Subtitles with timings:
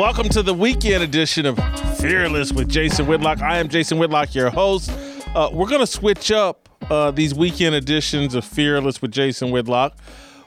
[0.00, 1.58] Welcome to the weekend edition of
[1.98, 3.42] Fearless with Jason Whitlock.
[3.42, 4.90] I am Jason Whitlock, your host.
[5.34, 9.98] Uh, we're going to switch up uh, these weekend editions of Fearless with Jason Whitlock.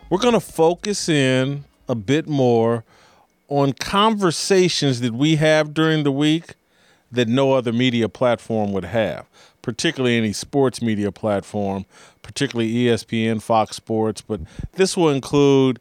[0.09, 2.83] We're going to focus in a bit more
[3.47, 6.55] on conversations that we have during the week
[7.11, 9.27] that no other media platform would have,
[9.61, 11.85] particularly any sports media platform,
[12.23, 14.41] particularly ESPN, Fox Sports, but
[14.77, 15.79] this will include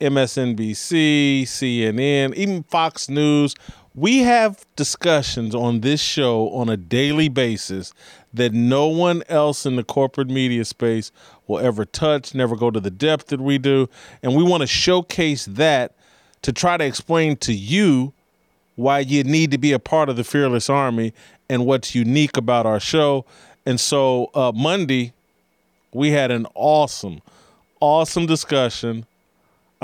[0.00, 3.54] MSNBC, CNN, even Fox News.
[3.94, 7.92] We have discussions on this show on a daily basis
[8.32, 11.12] that no one else in the corporate media space
[11.46, 13.88] will ever touch, never go to the depth that we do.
[14.22, 15.94] And we want to showcase that
[16.42, 18.12] to try to explain to you
[18.74, 21.14] why you need to be a part of the Fearless Army
[21.48, 23.24] and what's unique about our show.
[23.64, 25.12] And so uh, Monday,
[25.92, 27.22] we had an awesome,
[27.80, 29.06] awesome discussion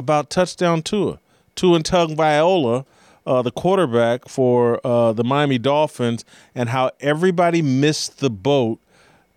[0.01, 1.21] about touchdown Tua.
[1.55, 2.85] Tua and Tagovailoa,
[3.27, 8.81] uh, the quarterback for uh, the Miami Dolphins, and how everybody missed the boat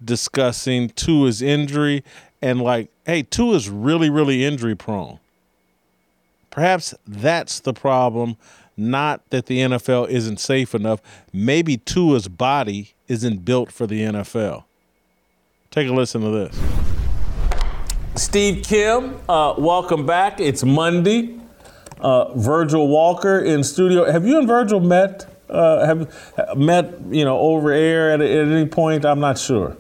[0.04, 2.04] discussing Tua's injury
[2.42, 5.20] and like, hey, Tua's really, really injury prone.
[6.50, 8.38] Perhaps that's the problem,
[8.78, 11.02] not that the NFL isn't safe enough.
[11.34, 14.64] Maybe Tua's body isn't built for the NFL.
[15.72, 16.93] Take a listen to this.
[18.16, 20.40] Steve Kim, uh, welcome back.
[20.40, 21.40] It's Monday.
[22.00, 24.10] Uh, Virgil Walker in studio.
[24.12, 25.26] Have you and Virgil met?
[25.50, 29.06] Uh, have met you know over air at, at any point?
[29.06, 29.78] I'm not sure.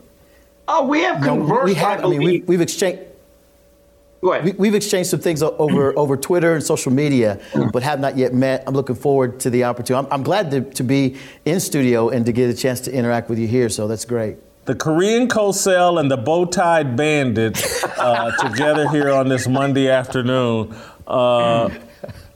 [0.67, 1.65] Oh, we have No, conversed.
[1.65, 1.99] we have.
[2.03, 3.01] I mean, we, believe- we've exchanged.
[4.21, 4.39] Go.
[4.39, 7.39] We, we've exchanged some things over over Twitter and social media,
[7.73, 8.63] but have not yet met.
[8.65, 10.07] I'm looking forward to the opportunity.
[10.07, 13.29] I'm, I'm glad to, to be in studio and to get a chance to interact
[13.29, 13.67] with you here.
[13.69, 14.37] So that's great.
[14.65, 17.61] The Korean Cosell and the Bow-Tied Bandit
[17.97, 20.73] uh, together here on this Monday afternoon.
[21.05, 21.69] Uh, all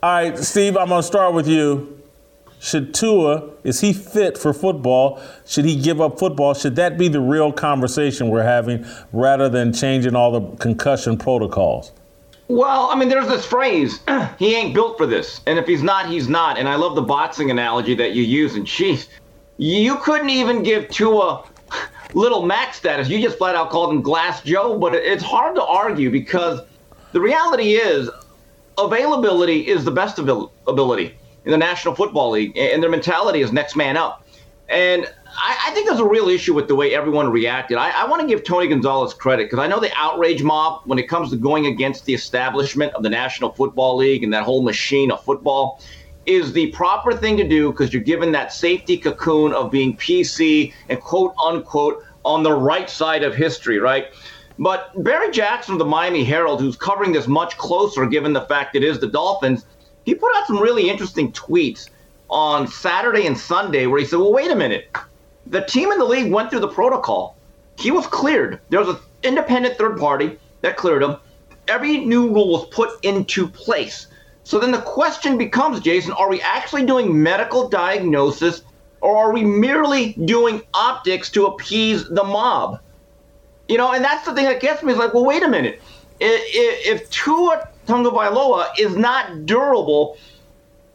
[0.04, 2.04] right, Steve, I'm gonna start with you.
[2.60, 5.22] Should Tua is he fit for football?
[5.46, 6.54] Should he give up football?
[6.54, 11.94] Should that be the real conversation we're having, rather than changing all the concussion protocols?
[12.50, 14.02] Well, I mean, there's this phrase,
[14.38, 15.40] he ain't built for this.
[15.48, 16.58] And if he's not, he's not.
[16.58, 18.56] And I love the boxing analogy that you use.
[18.56, 19.08] And jeez,
[19.58, 21.46] you couldn't even give Tua
[22.14, 23.10] little Mac status.
[23.10, 24.78] You just flat out called him Glass Joe.
[24.78, 26.62] But it's hard to argue because
[27.12, 28.10] the reality is
[28.78, 31.16] availability is the best abil- ability
[31.46, 32.58] in the National Football League.
[32.58, 34.26] And their mentality is next man up.
[34.70, 35.06] And
[35.38, 37.78] I, I think there's a real issue with the way everyone reacted.
[37.78, 41.00] I, I want to give Tony Gonzalez credit because I know the outrage mob, when
[41.00, 44.62] it comes to going against the establishment of the National Football League and that whole
[44.62, 45.82] machine of football,
[46.28, 50.74] is the proper thing to do because you're given that safety cocoon of being PC
[50.90, 54.08] and quote unquote on the right side of history, right?
[54.60, 58.76] But Barry Jackson of the Miami Herald, who's covering this much closer given the fact
[58.76, 59.66] it is the Dolphins,
[60.04, 61.90] he put out some really interesting tweets
[62.30, 64.90] on Saturday and Sunday where he said, well, wait a minute.
[65.46, 67.38] The team in the league went through the protocol.
[67.78, 68.60] He was cleared.
[68.70, 71.18] There was an independent third party that cleared him.
[71.68, 74.08] Every new rule was put into place.
[74.48, 78.62] So then the question becomes, Jason, are we actually doing medical diagnosis
[79.02, 82.80] or are we merely doing optics to appease the mob?
[83.68, 85.82] You know, and that's the thing that gets me is like, well, wait a minute.
[86.22, 90.16] If, if Tua Tagovailoa is not durable,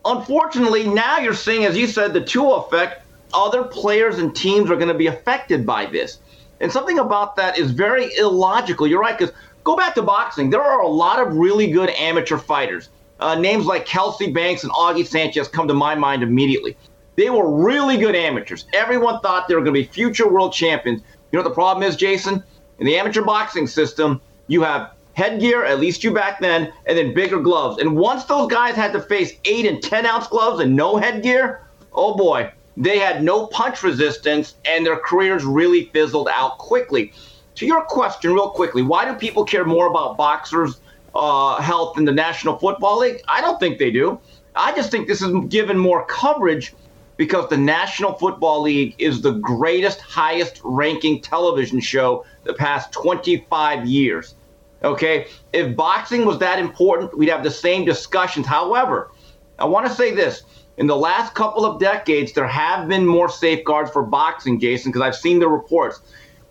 [0.06, 3.04] unfortunately, now you're seeing, as you said, the Tua effect.
[3.34, 6.20] Other players and teams are going to be affected by this.
[6.60, 8.86] And something about that is very illogical.
[8.86, 10.48] You're right, because go back to boxing.
[10.48, 12.88] There are a lot of really good amateur fighters.
[13.22, 16.76] Uh, names like Kelcie Banks and Augie Sanchez come to my mind immediately.
[17.14, 18.66] They were really good amateurs.
[18.72, 21.02] Everyone thought they were going to be future world champions.
[21.30, 22.42] You know what the problem is, Jason?
[22.80, 27.14] In the amateur boxing system, you have headgear, at least you back then, and then
[27.14, 27.80] bigger gloves.
[27.80, 31.60] And once those guys had to face eight and 10 ounce gloves and no headgear,
[31.92, 37.12] oh boy, they had no punch resistance and their careers really fizzled out quickly.
[37.54, 40.80] To your question, real quickly, why do people care more about boxers'
[41.14, 43.22] uh, health in the National Football League?
[43.28, 44.20] I don't think they do.
[44.54, 46.74] I just think this is given more coverage
[47.16, 53.86] because the National Football League is the greatest, highest ranking television show the past 25
[53.86, 54.34] years.
[54.82, 55.26] Okay?
[55.52, 58.46] If boxing was that important, we'd have the same discussions.
[58.46, 59.10] However,
[59.58, 60.42] I want to say this.
[60.78, 65.02] In the last couple of decades, there have been more safeguards for boxing, Jason, because
[65.02, 66.00] I've seen the reports.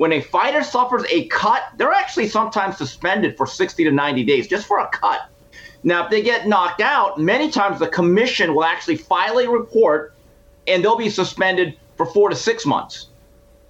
[0.02, 4.48] When a fighter suffers a cut, they're actually sometimes suspended for 60 to 90 days
[4.48, 5.30] just for a cut.
[5.84, 10.16] Now, if they get knocked out, many times the commission will actually file a report
[10.66, 13.10] and they'll be suspended for four to six months.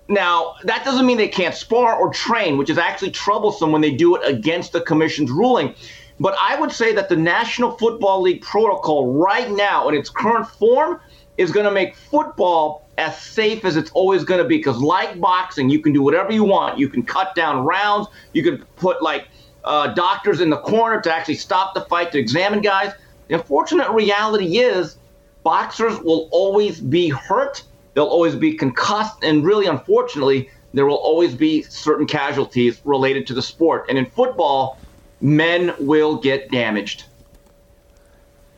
[0.08, 3.92] Now, that doesn't mean they can't spar or train, which is actually troublesome when they
[3.92, 5.76] do it against the commission's ruling.
[6.18, 10.48] But I would say that the National Football League protocol right now, in its current
[10.48, 11.02] form,
[11.38, 14.58] is going to make football as safe as it's always going to be.
[14.58, 16.80] Because, like boxing, you can do whatever you want.
[16.80, 18.08] You can cut down rounds.
[18.34, 19.28] You can put like
[19.64, 22.94] uh, doctors in the corner to actually stop the fight to examine guys.
[23.28, 24.98] The unfortunate reality is
[25.44, 27.64] boxers will always be hurt,
[27.94, 33.34] they'll always be concussed, and really, unfortunately, there will always be certain casualties related to
[33.34, 33.86] the sport.
[33.90, 34.78] And in football,
[35.20, 37.06] men will get damaged.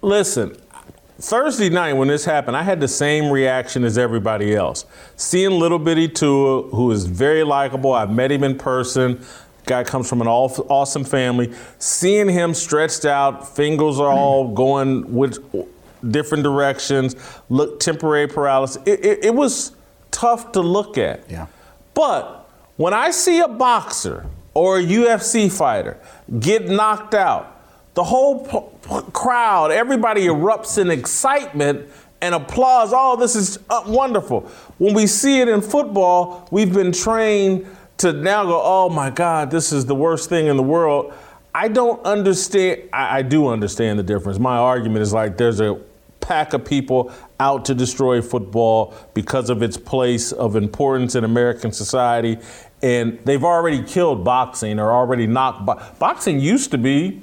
[0.02, 0.58] Listen,
[1.20, 4.86] Thursday night when this happened, I had the same reaction as everybody else.
[5.16, 9.24] Seeing little bitty Tua, who is very likable, I've met him in person.
[9.66, 11.54] Guy comes from an awesome family.
[11.80, 14.56] Seeing him stretched out, fingers are all mm.
[14.56, 15.38] going with
[16.12, 17.16] different directions,
[17.50, 18.82] look temporary paralysis.
[18.86, 19.74] It, it, it was
[20.12, 21.30] tough to look at.
[21.30, 21.48] Yeah.
[21.94, 25.98] But when I see a boxer or a UFC fighter
[26.40, 27.53] get knocked out,
[27.94, 31.88] the whole p- crowd, everybody erupts in excitement
[32.22, 32.92] and applause.
[32.94, 34.42] Oh, this is uh, wonderful.
[34.78, 37.68] When we see it in football, we've been trained
[37.98, 41.14] to now go, oh my God, this is the worst thing in the world.
[41.54, 42.90] I don't understand.
[42.92, 44.40] I, I do understand the difference.
[44.40, 45.80] My argument is like there's a
[46.20, 51.72] pack of people out to destroy football because of its place of importance in American
[51.72, 52.38] society.
[52.82, 55.66] And they've already killed boxing or already knocked.
[55.66, 57.22] Bo- boxing used to be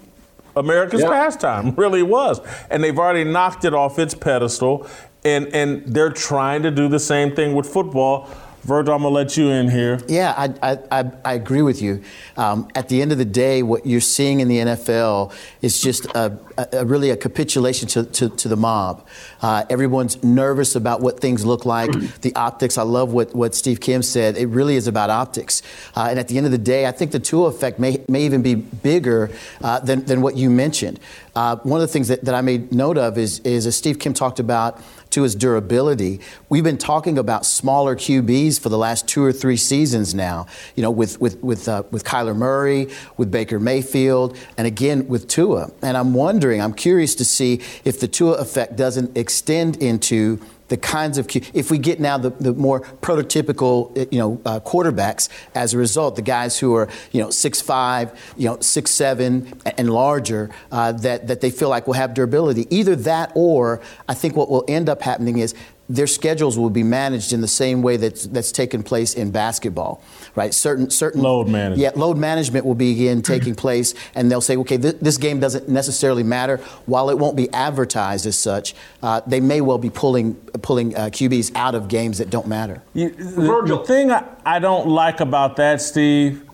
[0.61, 1.11] America's yep.
[1.11, 2.41] pastime, really was.
[2.71, 4.87] And they've already knocked it off its pedestal.
[5.25, 8.29] And, and they're trying to do the same thing with football
[8.63, 10.01] Virgil, I'm gonna let you in here.
[10.07, 12.03] Yeah, I, I, I agree with you.
[12.37, 16.05] Um, at the end of the day, what you're seeing in the NFL is just
[16.07, 16.39] a,
[16.73, 19.07] a, really a capitulation to, to, to the mob.
[19.41, 21.91] Uh, everyone's nervous about what things look like,
[22.21, 22.77] the optics.
[22.77, 24.37] I love what, what Steve Kim said.
[24.37, 25.63] It really is about optics.
[25.97, 28.25] Uh, and at the end of the day, I think the Tua effect may, may
[28.25, 29.31] even be bigger
[29.63, 31.01] uh, than, than what you mentioned.
[31.35, 33.99] Uh, one of the things that, that I made note of is, is as Steve
[33.99, 34.81] Kim talked about
[35.11, 36.21] to his durability.
[36.49, 40.47] We've been talking about smaller QBs for the last two or three seasons now.
[40.77, 45.29] You know, with with with uh, with Kyler Murray, with Baker Mayfield, and again with
[45.29, 45.71] Tua.
[45.83, 50.41] And I'm wondering, I'm curious to see if the Tua effect doesn't extend into
[50.71, 55.29] the kinds of if we get now the, the more prototypical you know uh, quarterbacks
[55.55, 59.53] as a result the guys who are you know six five you know six seven
[59.77, 62.67] and larger uh, that that they feel like will have durability.
[62.75, 65.55] Either that or I think what will end up happening is
[65.89, 70.01] their schedules will be managed in the same way that's that's taken place in basketball,
[70.35, 70.53] right?
[70.55, 71.81] Certain certain load management.
[71.81, 75.69] Yeah, load management will begin taking place, and they'll say, okay, th- this game doesn't
[75.69, 76.59] necessarily matter.
[76.87, 81.07] While it won't be advertised as such, uh, they may well be pulling pulling uh,
[81.07, 82.83] QBs out of games that don't matter.
[82.95, 86.49] You, the, the, thing I, I don't like about that, Steve,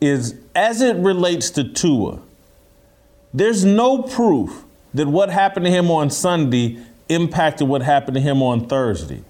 [0.00, 2.20] is as it relates to Tua,
[3.32, 8.42] there's no proof that what happened to him on Sunday impacted what happened to him
[8.42, 9.22] on Thursday.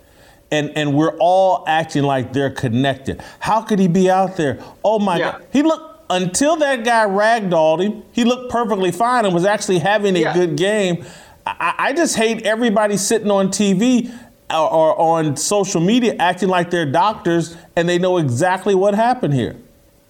[0.50, 3.22] And, and we're all acting like they're connected.
[3.38, 4.58] How could he be out there?
[4.82, 5.32] Oh my yeah.
[5.32, 5.46] God.
[5.52, 10.16] He looked, until that guy ragdolled him, he looked perfectly fine and was actually having
[10.16, 10.32] a yeah.
[10.32, 11.04] good game.
[11.46, 14.14] I, I, just hate everybody sitting on TV
[14.50, 19.34] or, or on social media acting like they're doctors and they know exactly what happened
[19.34, 19.56] here.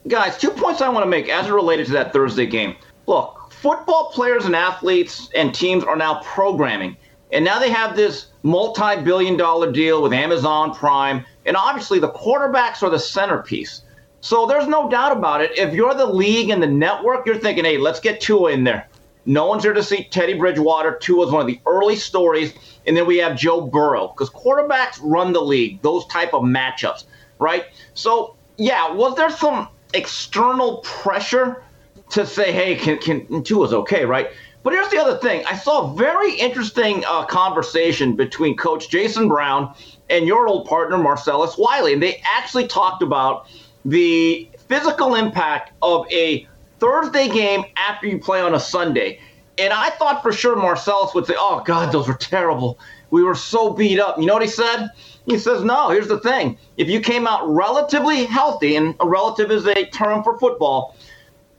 [0.06, 2.76] Guys, two points I want to make as it related to that Thursday game.
[3.06, 6.96] Look, football players and athletes and teams are now programming.
[7.32, 11.24] And now they have this multi billion dollar deal with Amazon Prime.
[11.46, 13.82] And obviously, the quarterbacks are the centerpiece.
[14.20, 15.56] So there's no doubt about it.
[15.56, 18.88] If you're the league and the network, you're thinking, hey, let's get Tua in there.
[19.26, 20.98] No one's here to see Teddy Bridgewater.
[21.00, 22.54] Tua is one of the early stories.
[22.86, 27.04] And then we have Joe Burrow because quarterbacks run the league, those type of matchups,
[27.38, 27.66] right?
[27.94, 31.62] So, yeah, was there some external pressure
[32.10, 34.30] to say, hey, can, can Tua's okay, right?
[34.62, 35.44] But here's the other thing.
[35.46, 39.74] I saw a very interesting uh, conversation between Coach Jason Brown
[40.10, 41.92] and your old partner, Marcellus Wiley.
[41.92, 43.46] And they actually talked about
[43.84, 46.46] the physical impact of a
[46.80, 49.20] Thursday game after you play on a Sunday.
[49.58, 52.78] And I thought for sure Marcellus would say, oh, God, those were terrible.
[53.10, 54.18] We were so beat up.
[54.18, 54.88] You know what he said?
[55.26, 56.58] He says, no, here's the thing.
[56.76, 60.94] If you came out relatively healthy, and a relative is a term for football,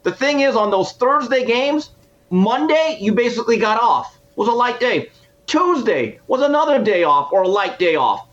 [0.03, 1.91] the thing is, on those Thursday games,
[2.29, 4.19] Monday, you basically got off.
[4.35, 5.09] Was a light day.
[5.47, 8.27] Tuesday was another day off or a light day off.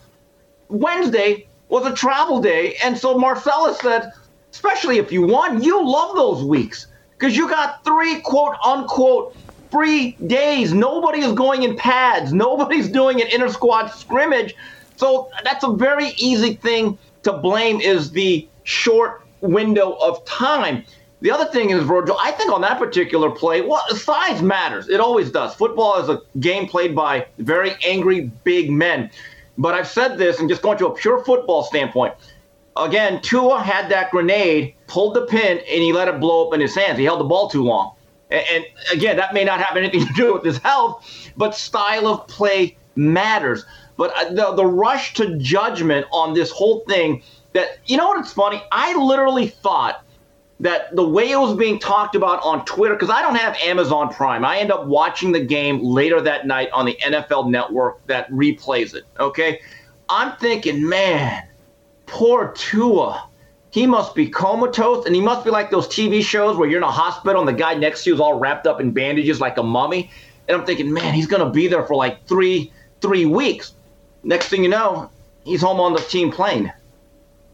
[0.69, 2.75] Wednesday was a travel day.
[2.83, 4.11] And so Marcellus said,
[4.51, 6.87] especially if you won, you love those weeks
[7.17, 9.35] because you got three quote unquote
[9.71, 10.73] free days.
[10.73, 14.55] Nobody is going in pads, nobody's doing an inter squad scrimmage.
[14.95, 20.83] So that's a very easy thing to blame is the short window of time.
[21.21, 24.87] The other thing is, Virgil, I think on that particular play, well, size matters.
[24.87, 25.55] It always does.
[25.55, 29.09] Football is a game played by very angry, big men.
[29.57, 32.13] But I've said this, and just going to a pure football standpoint.
[32.75, 36.59] Again, Tua had that grenade, pulled the pin, and he let it blow up in
[36.59, 36.99] his hands.
[36.99, 37.95] He held the ball too long.
[38.29, 42.07] And, and again, that may not have anything to do with his health, but style
[42.07, 43.65] of play matters.
[43.97, 48.19] But uh, the, the rush to judgment on this whole thing that, you know what,
[48.19, 48.61] it's funny?
[48.71, 50.03] I literally thought
[50.59, 54.11] that the way it was being talked about on Twitter, because I don't have Amazon
[54.11, 58.29] Prime, I end up watching the game later that night on the NFL network that
[58.31, 59.03] replays it.
[59.19, 59.61] Okay.
[60.09, 61.47] I'm thinking, man,
[62.05, 63.29] poor Tua.
[63.69, 66.83] He must be comatose, and he must be like those TV shows where you're in
[66.83, 69.57] a hospital and the guy next to you is all wrapped up in bandages like
[69.57, 70.09] a mummy.
[70.47, 72.71] And I'm thinking, man, he's gonna be there for like three
[73.01, 73.73] three weeks.
[74.23, 75.11] Next thing you know,
[75.43, 76.73] he's home on the team plane.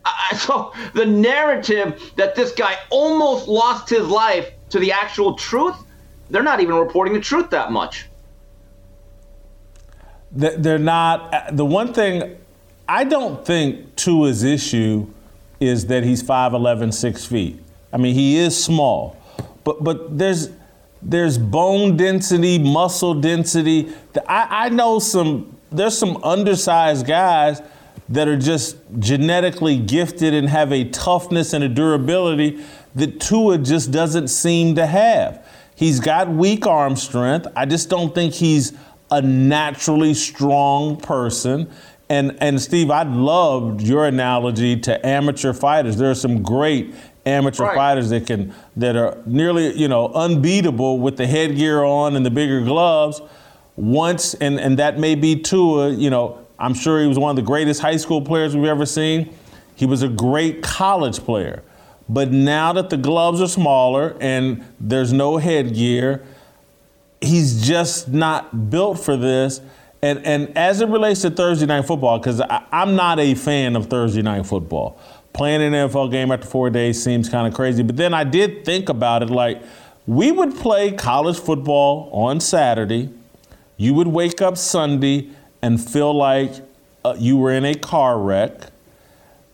[0.06, 5.76] I, so the narrative that this guy almost lost his life to the actual truth,
[6.30, 8.08] they're not even reporting the truth that much.
[10.32, 11.34] They're not.
[11.34, 12.38] Uh, the one thing
[12.88, 15.08] I don't think Tua's issue
[15.60, 17.64] is that he's 5'11, 6 feet.
[17.94, 19.16] I mean, he is small,
[19.64, 20.50] but but there's
[21.04, 23.94] there's bone density, muscle density.
[24.28, 25.56] I, I know some.
[25.72, 27.62] There's some undersized guys
[28.10, 32.64] that are just genetically gifted and have a toughness and a durability
[32.96, 35.46] that Tua just doesn't seem to have.
[35.76, 37.48] He's got weak arm strength.
[37.56, 38.74] I just don't think he's
[39.10, 41.72] a naturally strong person.
[42.10, 45.98] And and Steve, I loved your analogy to amateur fighters.
[45.98, 46.94] There are some great
[47.26, 47.76] amateur right.
[47.76, 52.32] fighters that can that are nearly you know unbeatable with the headgear on and the
[52.32, 53.22] bigger gloves.
[53.76, 57.36] Once and and that may be Tua, you know, I'm sure he was one of
[57.36, 59.36] the greatest high school players we've ever seen.
[59.76, 61.62] He was a great college player.
[62.08, 66.24] But now that the gloves are smaller and there's no headgear,
[67.20, 69.60] he's just not built for this.
[70.02, 72.42] And, and as it relates to Thursday night football, because
[72.72, 74.98] I'm not a fan of Thursday night football.
[75.34, 77.84] Playing an NFL game after four days seems kind of crazy.
[77.84, 79.62] But then I did think about it like
[80.08, 83.10] we would play college football on Saturday.
[83.76, 85.30] You would wake up Sunday
[85.64, 86.52] and feel like
[87.06, 88.70] uh, you were in a car wreck.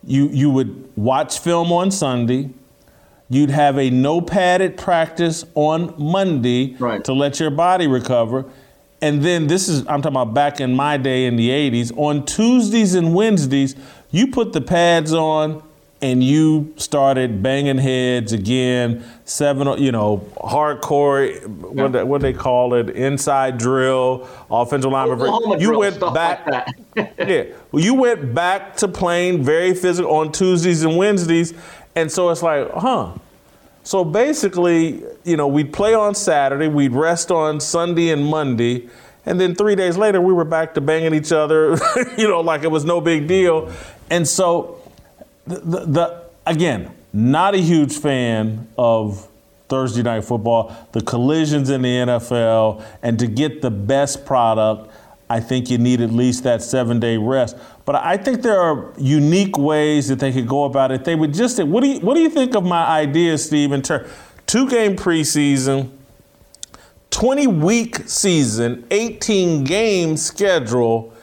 [0.03, 2.49] You, you would watch film on Sunday.
[3.29, 7.03] You'd have a no padded practice on Monday right.
[7.03, 8.45] to let your body recover.
[9.03, 11.95] And then this is, I'm talking about back in my day in the 80s.
[11.95, 13.75] On Tuesdays and Wednesdays,
[14.09, 15.61] you put the pads on
[16.01, 22.73] and you started banging heads again, seven, you know, hardcore, what, they, what they call
[22.73, 25.19] it, inside drill, offensive lineman.
[25.19, 26.67] Oklahoma you drill, went back, like
[27.17, 31.53] yeah, well, you went back to playing very physical on Tuesdays and Wednesdays,
[31.95, 33.13] and so it's like, huh.
[33.83, 38.87] So basically, you know, we'd play on Saturday, we'd rest on Sunday and Monday,
[39.25, 41.77] and then three days later, we were back to banging each other,
[42.17, 43.71] you know, like it was no big deal.
[44.09, 44.78] And so
[45.49, 49.27] the, the, the, again, not a huge fan of
[49.67, 54.91] Thursday night football, the collisions in the NFL, and to get the best product,
[55.29, 57.55] I think you need at least that seven day rest.
[57.85, 61.03] But I think there are unique ways that they could go about it.
[61.03, 63.81] They would just, what do you, what do you think of my idea, Steve, in
[63.81, 64.09] terms,
[64.45, 65.91] two game preseason,
[67.11, 71.13] 20 week season, 18 game schedule,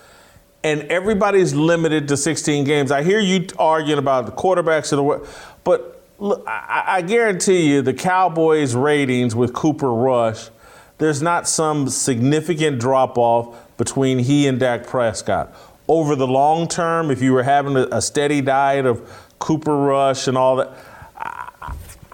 [0.62, 2.90] and everybody's limited to 16 games.
[2.90, 5.28] I hear you arguing about the quarterbacks of the
[5.64, 10.50] but look, I, I guarantee you the Cowboys' ratings with Cooper Rush,
[10.98, 15.54] there's not some significant drop off between he and Dak Prescott.
[15.88, 20.26] Over the long term, if you were having a, a steady diet of Cooper Rush
[20.26, 20.72] and all that,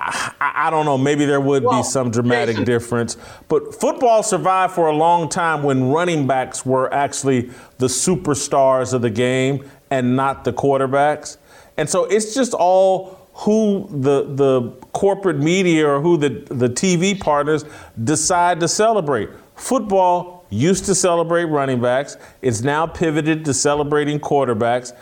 [0.05, 0.99] I, I, don't know.
[0.99, 3.17] Maybe there would well, be some dramatic difference.
[3.49, 9.03] But football survived for a long time when running backs were actually the superstars of
[9.03, 11.37] the game and not the quarterbacks.
[11.77, 17.19] And so it's just all who the the corporate media or who the, the TV
[17.19, 17.65] partners
[18.05, 19.31] decide to celebrate.
[19.55, 22.17] Football, used to celebrate running backs.
[22.43, 24.93] It's now pivoted to celebrating quarterbacks.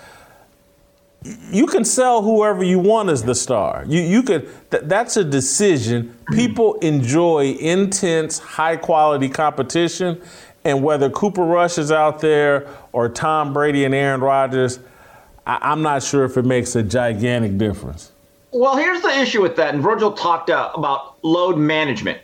[1.23, 3.85] You can sell whoever you want as the star.
[3.87, 4.49] You, you could.
[4.71, 6.17] Th- that's a decision.
[6.33, 10.23] People enjoy intense, high quality competition,
[10.65, 14.79] and whether Cooper Rush is out there or Tom Brady and Aaron Rodgers,
[15.47, 18.13] I, I'm not sure if it makes a gigantic difference.
[18.53, 22.21] Well, here's the issue with that, and Virgil talked uh, about load management.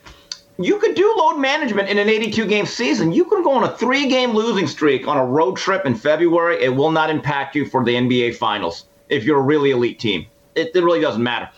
[0.59, 3.13] You could do load management in an 82 game season.
[3.13, 6.63] You can go on a three game losing streak on a road trip in February.
[6.63, 10.27] It will not impact you for the NBA Finals if you're a really elite team.
[10.55, 11.51] It, it really doesn't matter.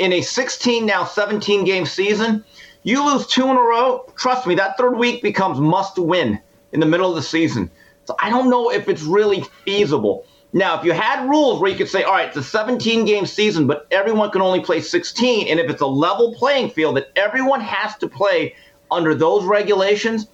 [0.00, 2.44] In a 16, now 17 game season,
[2.82, 4.04] you lose two in a row.
[4.16, 6.40] Trust me, that third week becomes must win
[6.72, 7.70] in the middle of the season.
[8.06, 10.26] So I don't know if it's really feasible.
[10.52, 13.24] Now, if you had rules where you could say, all right, it's a 17 game
[13.24, 17.10] season, but everyone can only play 16, and if it's a level playing field that
[17.14, 18.54] everyone has to play
[18.90, 20.26] under those regulations,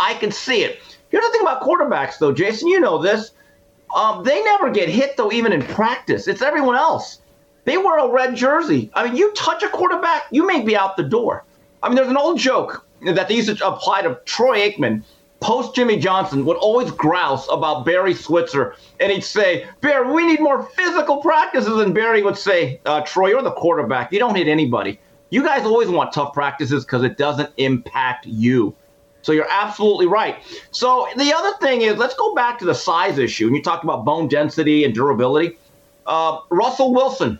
[0.00, 0.80] I can see it.
[1.10, 3.30] Here's the thing about quarterbacks, though, Jason, you know this.
[3.94, 6.26] Um, they never get hit, though, even in practice.
[6.26, 7.20] It's everyone else.
[7.64, 8.90] They wear a red jersey.
[8.94, 11.44] I mean, you touch a quarterback, you may be out the door.
[11.82, 15.02] I mean, there's an old joke that they used to apply to Troy Aikman
[15.40, 20.40] post Jimmy Johnson would always grouse about Barry Switzer, and he'd say, "Barry, we need
[20.40, 24.12] more physical practices." And Barry would say, uh, "Troy, you're the quarterback.
[24.12, 25.00] You don't hit anybody.
[25.30, 28.74] You guys always want tough practices because it doesn't impact you."
[29.22, 30.36] So you're absolutely right.
[30.70, 33.46] So the other thing is, let's go back to the size issue.
[33.46, 35.58] And you talked about bone density and durability.
[36.06, 37.38] Uh, Russell Wilson,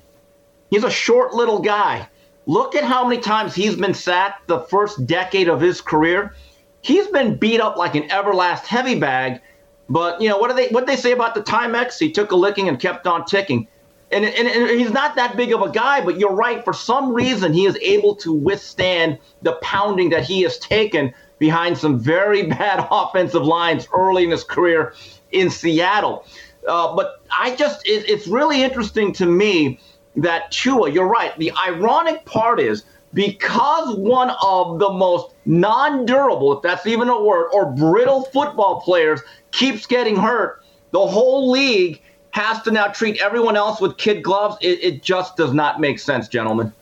[0.70, 2.06] he's a short little guy.
[2.46, 6.34] Look at how many times he's been sacked the first decade of his career
[6.82, 9.40] he's been beat up like an everlast heavy bag.
[9.88, 11.98] But you know what do they what they say about the Timex?
[11.98, 13.66] He took a licking and kept on ticking.
[14.12, 16.64] And, and, and, he's not that big of a guy, but you're right.
[16.64, 21.78] For some reason, he is able to withstand the pounding that he has taken behind
[21.78, 24.94] some very bad offensive lines early in his career
[25.30, 26.24] in Seattle.
[26.66, 29.78] Uh, but I just, it, it's really interesting to me
[30.16, 31.36] that Tua, you're right.
[31.38, 37.22] The ironic part is because one of the most non durable, if that's even a
[37.22, 39.20] word, or brittle football players
[39.52, 44.56] keeps getting hurt, the whole league has to now treat everyone else with kid gloves.
[44.60, 46.72] It, it just does not make sense, gentlemen.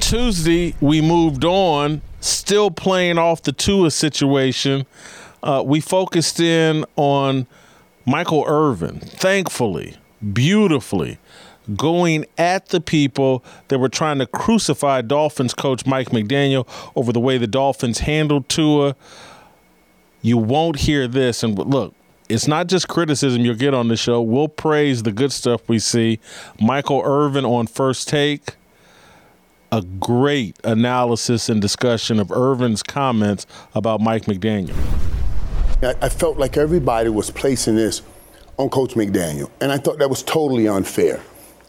[0.00, 4.84] Tuesday, we moved on, still playing off the Tua situation.
[5.42, 7.46] Uh, we focused in on
[8.04, 9.96] Michael Irvin, thankfully,
[10.32, 11.18] beautifully
[11.76, 17.20] going at the people that were trying to crucify Dolphins coach Mike McDaniel over the
[17.20, 18.96] way the Dolphins handled Tua.
[20.22, 21.42] You won't hear this.
[21.42, 21.94] And look,
[22.28, 24.20] it's not just criticism you'll get on the show.
[24.22, 26.18] We'll praise the good stuff we see.
[26.60, 28.56] Michael Irvin on first take.
[29.70, 34.76] A great analysis and discussion of Irvin's comments about Mike McDaniel.
[35.82, 38.02] I felt like everybody was placing this
[38.58, 41.22] on Coach McDaniel, and I thought that was totally unfair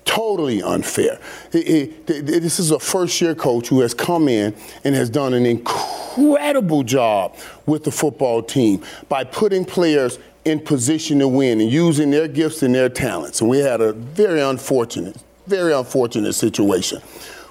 [0.05, 1.19] totally unfair.
[1.51, 6.83] this is a first year coach who has come in and has done an incredible
[6.83, 7.35] job
[7.65, 12.63] with the football team by putting players in position to win and using their gifts
[12.63, 13.41] and their talents.
[13.41, 15.15] And we had a very unfortunate,
[15.47, 17.01] very unfortunate situation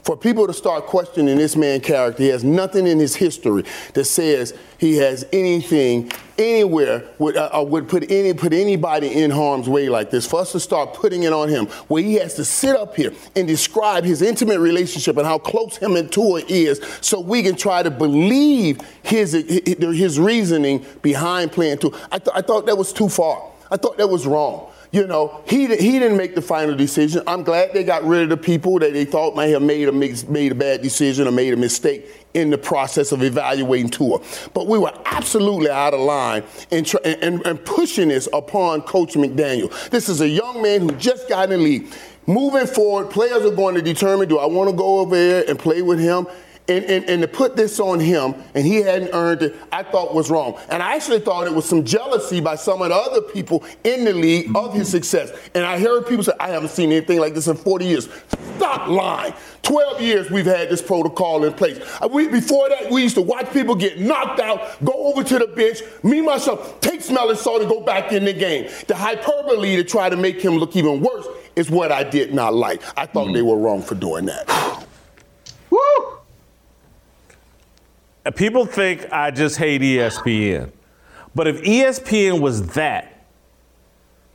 [0.02, 2.22] for people to start questioning this man's character.
[2.22, 7.62] He has nothing in his history that says he has anything anywhere would, uh, uh,
[7.62, 10.26] would put any put anybody in harm's way like this.
[10.26, 13.12] For us to start putting it on him, where he has to sit up here
[13.36, 17.54] and describe his intimate relationship and how close him and Tua is, so we can
[17.54, 21.92] try to believe his his reasoning behind playing Tua.
[22.10, 23.50] I, th- I thought that was too far.
[23.70, 24.71] I thought that was wrong.
[24.92, 27.22] You know, he, he didn't make the final decision.
[27.26, 29.92] I'm glad they got rid of the people that they thought may have made a,
[29.92, 34.20] made a bad decision or made a mistake in the process of evaluating Tua.
[34.52, 39.72] But we were absolutely out of line and, and, and pushing this upon Coach McDaniel.
[39.88, 41.86] This is a young man who just got in the league.
[42.26, 45.58] Moving forward, players are going to determine do I want to go over there and
[45.58, 46.26] play with him?
[46.68, 50.14] And, and, and to put this on him and he hadn't earned it, I thought
[50.14, 50.58] was wrong.
[50.70, 54.04] And I actually thought it was some jealousy by some of the other people in
[54.04, 55.32] the league of his success.
[55.54, 58.08] And I heard people say, I haven't seen anything like this in 40 years.
[58.56, 59.34] Stop lying.
[59.62, 61.80] 12 years we've had this protocol in place.
[62.00, 65.38] Uh, we, before that, we used to watch people get knocked out, go over to
[65.38, 68.70] the bench, me, myself, take smelling salt and go back in the game.
[68.86, 72.54] The hyperbole to try to make him look even worse is what I did not
[72.54, 72.82] like.
[72.96, 73.34] I thought mm.
[73.34, 74.81] they were wrong for doing that.
[78.30, 80.70] People think I just hate ESPN.
[81.34, 83.12] But if ESPN was that,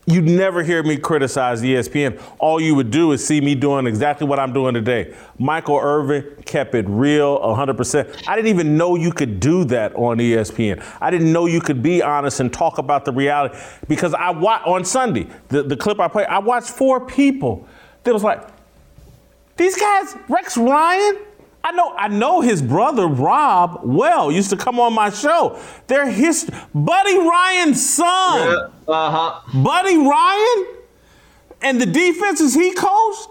[0.07, 2.19] you'd never hear me criticize ESPN.
[2.39, 5.13] All you would do is see me doing exactly what I'm doing today.
[5.37, 8.23] Michael Irvin kept it real 100%.
[8.25, 10.83] I didn't even know you could do that on ESPN.
[11.01, 14.65] I didn't know you could be honest and talk about the reality because I watched
[14.65, 17.67] on Sunday, the, the clip I played, I watched four people
[18.03, 18.47] that was like,
[19.57, 21.17] these guys, Rex Ryan,
[21.63, 24.31] I know I know his brother Rob well.
[24.31, 25.59] Used to come on my show.
[25.87, 28.69] They're his Buddy Ryan's son.
[28.87, 29.61] Yeah, uh-huh.
[29.63, 30.67] Buddy Ryan
[31.61, 33.29] and the defenses he coached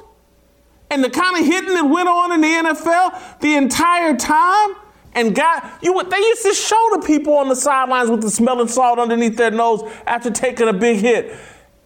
[0.90, 4.76] and the kind of hitting that went on in the NFL the entire time.
[5.14, 8.68] And got you they used to show the people on the sidelines with the smelling
[8.68, 11.34] salt underneath their nose after taking a big hit.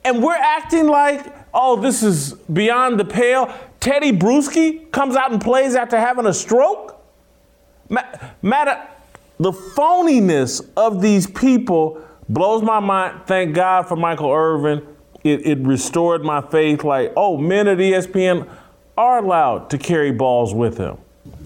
[0.04, 3.54] And we're acting like, oh, this is beyond the pale.
[3.80, 7.00] Tedy Bruschi comes out and plays after having a stroke?
[8.42, 8.86] Matter, uh,
[9.38, 13.22] the phoniness of these people blows my mind.
[13.26, 14.86] Thank God for Michael Irvin.
[15.24, 18.48] It, it restored my faith like, oh, men at ESPN
[18.96, 20.98] are allowed to carry balls with him.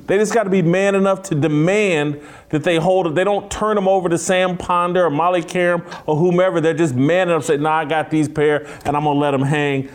[0.06, 2.20] They just got to be man enough to demand
[2.50, 3.14] that they hold it.
[3.14, 6.60] They don't turn them over to Sam Ponder or Molly Qerim or whomever.
[6.60, 9.20] They're just man enough to say, nah, I got these pair and I'm going to
[9.20, 9.88] let them hang.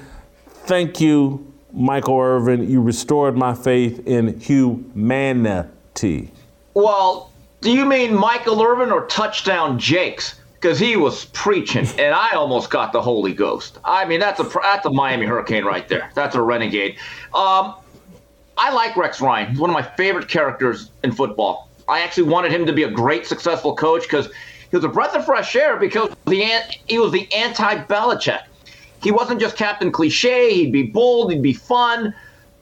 [0.65, 6.31] Thank you Michael Irvin, you restored my faith in humanity.
[6.73, 10.39] Well, do you mean Michael Irvin or Touchdown Jakes?
[10.55, 13.79] Because he was preaching, and I almost got the Holy Ghost.
[13.85, 16.11] I mean, that's a that's a Miami Hurricane right there.
[16.15, 16.97] That's a renegade.
[17.33, 17.75] Um,
[18.57, 19.51] I like Rex Ryan.
[19.51, 21.69] He's one of my favorite characters in football.
[21.87, 24.29] I actually wanted him to be a great, successful coach because
[24.69, 26.45] he was a breath of fresh air because the
[26.87, 28.41] he was the anti-Belichick
[29.01, 30.53] he wasn't just Captain Cliche.
[30.53, 31.31] He'd be bold.
[31.31, 32.13] He'd be fun.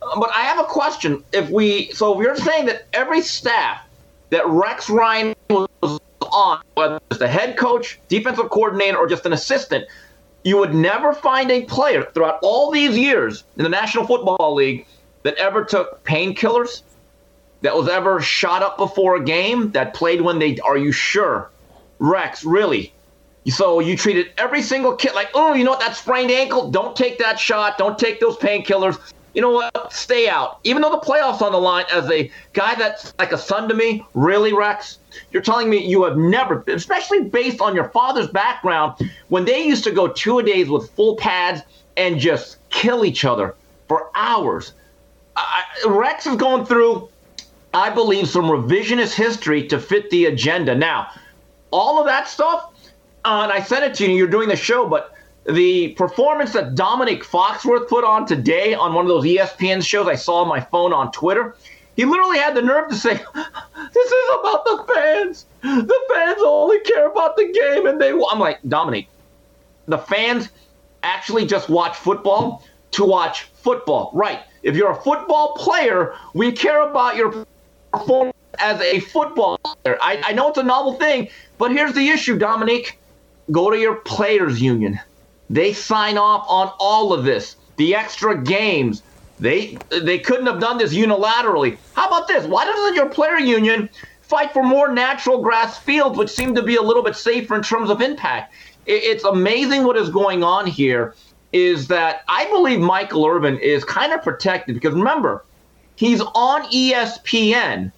[0.02, 1.24] Uh, but I have a question.
[1.34, 3.82] If we, so if you're saying that every staff
[4.30, 9.34] that Rex Ryan was on, whether it's the head coach, defensive coordinator, or just an
[9.34, 9.86] assistant,
[10.44, 14.86] you would never find a player throughout all these years in the National Football League
[15.24, 16.84] that ever took painkillers,
[17.62, 20.58] that was ever shot up before a game, that played when they.
[20.60, 21.50] Are you sure,
[22.00, 22.46] Rex?
[22.46, 22.94] Really?
[23.50, 26.96] So you treated every single kid like, oh, you know what, that sprained ankle, don't
[26.96, 29.00] take that shot, don't take those painkillers.
[29.34, 30.60] You know what, stay out.
[30.64, 33.76] Even though the playoffs on the line, as a guy that's like a son to
[33.76, 35.00] me, really, Rex,
[35.32, 38.96] you're telling me you have never, especially based on your father's background,
[39.30, 41.62] when they used to go two a days with full pads
[41.96, 43.56] and just kill each other
[43.88, 44.74] for hours.
[45.36, 47.08] I, Rex is going through,
[47.74, 50.74] I believe, some revisionist history to fit the agenda.
[50.74, 51.12] Now,
[51.72, 52.74] all of that stuff
[53.26, 54.16] uh, and I sent it to you.
[54.16, 55.14] You're doing the show, but
[55.46, 60.16] the performance that Dominic Foxworth put on today on one of those ESPN shows I
[60.16, 61.56] saw on my phone on Twitter,
[61.96, 63.14] he literally had the nerve to say,
[63.94, 65.46] "This is about the fans.
[65.62, 69.08] The fans only care about the game." And they, I'm like, Domonique,
[69.88, 70.50] the fans
[71.04, 74.42] actually just watch football to watch football, right?
[74.64, 77.46] If you're a football player, we care about your
[77.94, 79.98] performance as a football player.
[80.02, 82.94] I, I know it's a novel thing, but here's the issue, Domonique
[83.52, 85.00] Go to your players union.
[85.50, 87.56] They sign off on all of this.
[87.78, 89.04] The extra games.
[89.40, 91.78] They they couldn't have done this unilaterally.
[91.94, 92.46] How about this?
[92.46, 93.90] Why doesn't your player union
[94.22, 97.62] fight for more natural grass fields, which seem to be a little bit safer in
[97.62, 98.54] terms of impact?
[98.86, 101.14] It's amazing what is going on here.
[101.54, 105.46] Is that I believe Michael Irvin is kind of protected because remember,
[105.96, 107.92] he's on ESPN,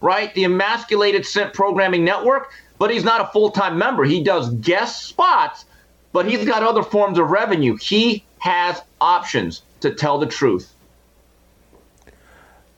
[0.00, 0.32] right?
[0.34, 4.02] The Emasculated Scent Programming Network but he's not a full time member.
[4.02, 5.66] He does guest spots,
[6.12, 7.76] but he's got other forms of revenue.
[7.76, 10.74] He has options to tell the truth.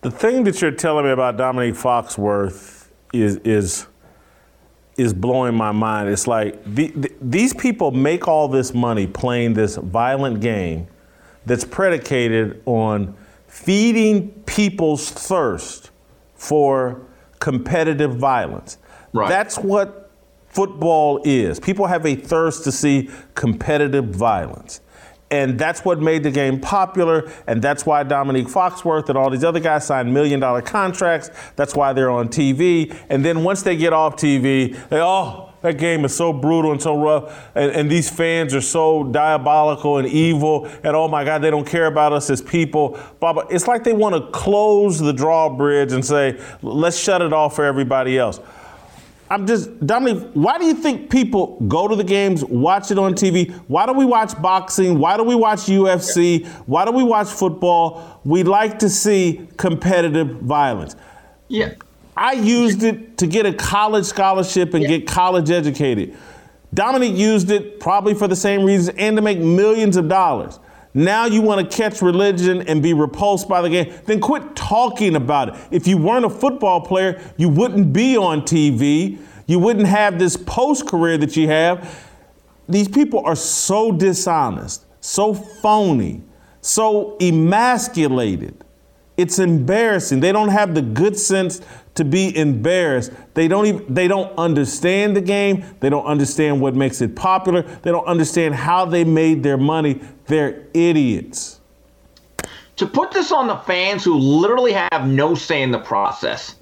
[0.03, 3.87] The thing that you're telling me about Domonique Foxworth is is
[4.99, 6.11] is blowing my mind.
[6.11, 10.87] It's like the, the, these people make all this money playing this violent game
[11.47, 13.17] that's predicated on
[13.49, 15.93] feeding people's thirst
[16.35, 17.01] for
[17.39, 18.77] competitive violence.
[19.15, 19.29] Right.
[19.29, 20.11] That's what
[20.49, 21.61] football is.
[21.61, 24.81] People have a thirst to see competitive violence.
[25.31, 29.43] And that's what made the game popular, and that's why Domonique Foxworth and all these
[29.43, 31.31] other guys signed million dollar contracts.
[31.57, 32.95] That's why they're on TV.
[33.09, 36.81] And then once they get off TV, they, oh, that game is so brutal and
[36.81, 41.41] so rough, and, and, these fans are so diabolical and evil, and oh my God,
[41.41, 42.99] they don't care about us as people.
[43.19, 43.47] Blah, blah.
[43.51, 47.65] It's like they want to close the drawbridge and say, let's shut it off for
[47.65, 48.41] everybody else.
[49.35, 53.15] I'm just, Domonique, why do you think people go to the games, watch it on
[53.15, 53.51] TV?
[53.67, 55.01] Why do we watch boxing?
[55.01, 56.47] Why do we watch UFC?
[56.67, 58.21] Why do we watch football?
[58.23, 60.95] We like to see competitive violence.
[61.49, 61.75] Yeah.
[62.17, 64.99] I used it to get a college scholarship and yeah.
[64.99, 66.17] get college educated.
[66.73, 70.61] Dominic used it probably for the same reasons and to make millions of dollars.
[70.95, 75.17] Now you want to catch religion and be repulsed by the game, then quit talking
[75.17, 75.57] about it.
[75.73, 79.19] If you weren't a football player, you wouldn't be on TV.
[79.47, 82.11] You wouldn't have this post career that you have.
[82.69, 86.23] These people are so dishonest, so phony,
[86.61, 88.65] so emasculated.
[89.17, 90.21] It's embarrassing.
[90.21, 91.61] They don't have the good sense
[91.95, 93.13] to be embarrassed.
[93.35, 95.65] They don't even they don't understand the game.
[95.79, 97.63] They don't understand what makes it popular.
[97.63, 100.01] They don't understand how they made their money.
[100.27, 101.61] They're idiots.
[102.77, 106.57] To put this on the fans who literally have no say in the process.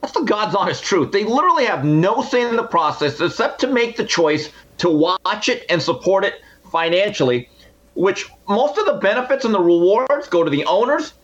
[0.00, 1.12] That's the God's honest truth.
[1.12, 5.48] They literally have no say in the process except to make the choice to watch
[5.48, 6.34] it and support it
[6.70, 7.48] financially,
[7.94, 11.14] which most of the benefits and the rewards go to the owners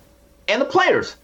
[0.49, 1.17] and the players.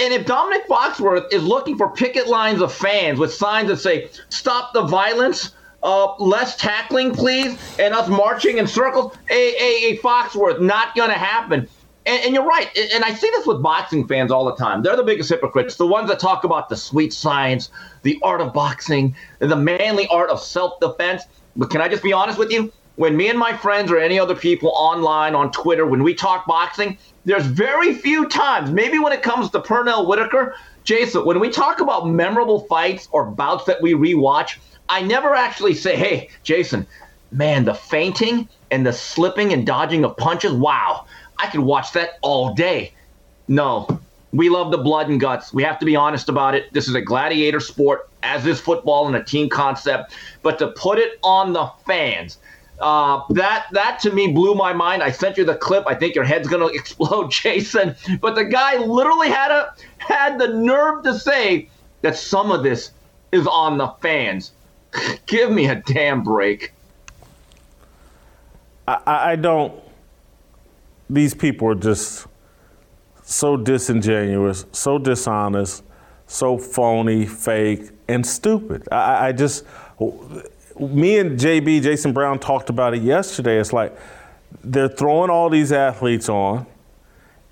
[0.00, 4.10] And if Dominic Foxworth is looking for picket lines of fans with signs that say,
[4.28, 5.52] stop the violence,
[5.82, 11.10] uh, less tackling, please, and us marching in circles, a, a, a Foxworth, not going
[11.10, 11.68] to happen.
[12.06, 12.68] And, and, you're right.
[12.94, 14.82] And I see this with boxing fans all the time.
[14.82, 15.76] They're the biggest hypocrites.
[15.76, 17.70] The ones that talk about the sweet science,
[18.02, 21.24] the art of boxing, the manly art of self defense.
[21.56, 22.72] But can I just be honest with you?
[22.96, 26.46] When me and my friends or any other people online on Twitter, when we talk
[26.46, 31.50] boxing, there's very few times, maybe when it comes to Pernell Whitaker, Jason, when we
[31.50, 34.56] talk about memorable fights or bouts that we rewatch,
[34.90, 36.86] I never actually say, hey, Jason,
[37.30, 41.06] man, the feinting and the slipping and dodging of punches, wow,
[41.38, 42.92] I could watch that all day.
[43.46, 44.00] No,
[44.32, 45.54] we love the blood and guts.
[45.54, 46.72] We have to be honest about it.
[46.72, 50.12] This is a gladiator sport, as is football and a team concept.
[50.42, 52.38] But to put it on the fans,
[52.80, 55.02] uh, that that to me blew my mind.
[55.02, 55.84] I sent you the clip.
[55.86, 57.94] I think your head's gonna explode, Jason.
[58.20, 61.68] But the guy literally had a had the nerve to say
[62.02, 62.90] that some of this
[63.32, 64.52] is on the fans.
[65.26, 66.72] Give me a damn break.
[68.88, 69.80] I, I don't.
[71.08, 72.26] These people are just
[73.22, 75.84] so disingenuous, so dishonest,
[76.26, 78.88] so phony, fake, and stupid.
[78.90, 79.64] I, I just
[80.78, 83.58] me and JB, Jason Brown, talked about it yesterday.
[83.58, 83.96] It's like
[84.64, 86.66] they're throwing all these athletes on,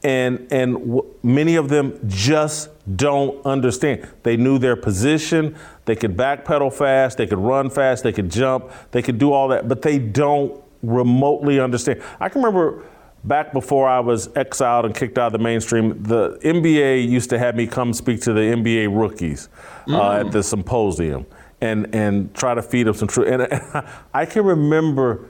[0.03, 4.09] and and w- many of them just don't understand.
[4.23, 5.57] They knew their position.
[5.85, 7.19] They could backpedal fast.
[7.19, 8.05] They could run fast.
[8.05, 8.71] They could jump.
[8.93, 12.03] They could do all that, but they don't remotely understand.
[12.21, 12.85] I can remember
[13.25, 17.39] back before I was exiled and kicked out of the mainstream, the NBA used to
[17.39, 19.49] have me come speak to the NBA rookies
[19.87, 20.21] uh, mm.
[20.21, 21.27] at the symposium
[21.61, 23.29] and and try to feed them some truth.
[23.29, 25.27] And, and I can remember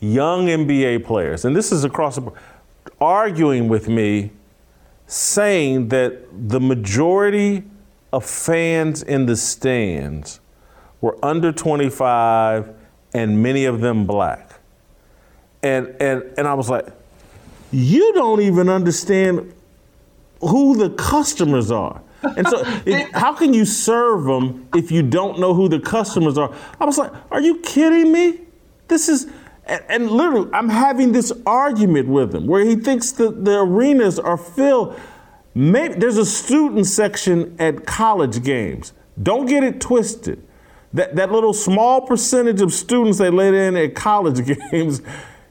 [0.00, 2.38] young NBA players, and this is across the board,
[3.00, 4.30] arguing with me,
[5.06, 7.64] saying that the majority
[8.12, 10.40] of fans in the stands
[11.00, 12.74] were under 25
[13.14, 14.60] and many of them black.
[15.62, 16.86] And and and I was like,
[17.72, 19.52] you don't even understand
[20.40, 22.00] who the customers are.
[22.22, 26.38] And so, it, how can you serve them if you don't know who the customers
[26.38, 26.54] are?
[26.80, 28.40] I was like, are you kidding me?
[28.88, 29.26] This is,
[29.68, 34.18] and, and literally, I'm having this argument with him where he thinks that the arenas
[34.18, 34.98] are filled.
[35.54, 38.92] Maybe there's a student section at college games.
[39.22, 40.42] Don't get it twisted.
[40.92, 45.02] That, that little small percentage of students they let in at college games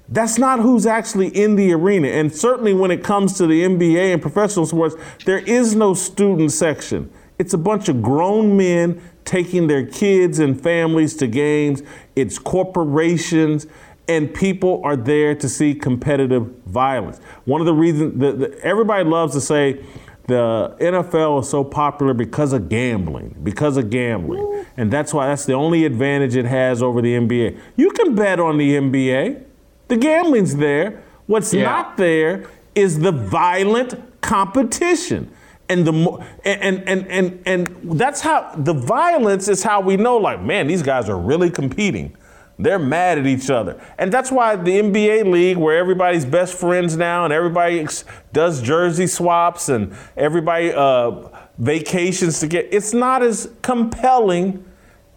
[0.10, 2.08] that's not who's actually in the arena.
[2.08, 6.51] And certainly when it comes to the NBA and professional sports, there is no student
[6.51, 7.12] section.
[7.38, 11.84] It's a bunch of grown men taking their kids and families to games.
[12.15, 13.67] It's corporations,
[14.08, 17.20] and people are there to see competitive violence.
[17.46, 19.84] One of the reasons that everybody loves to say
[20.28, 24.65] the NFL is so popular because of gambling, because of gambling.
[24.76, 27.58] And that's why that's the only advantage it has over the NBA.
[27.78, 29.43] You can bet on the NBA.
[29.88, 31.02] The gambling's there.
[31.28, 31.63] What's yeah.
[31.63, 35.32] not there is the violent competition.
[35.70, 40.41] And the and, and and and that's how the violence is how we know like
[40.41, 42.15] man these guys are really competing.
[42.60, 43.80] They're mad at each other.
[43.98, 47.86] And that's why the NBA league where everybody's best friends now and everybody
[48.34, 54.63] does jersey swaps and everybody uh, vacations to get it's not as compelling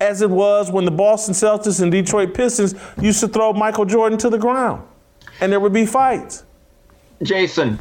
[0.01, 4.19] as it was when the Boston Celtics and Detroit Pistons used to throw Michael Jordan
[4.19, 4.83] to the ground,
[5.41, 6.45] and there would be fights.
[7.23, 7.79] Jason,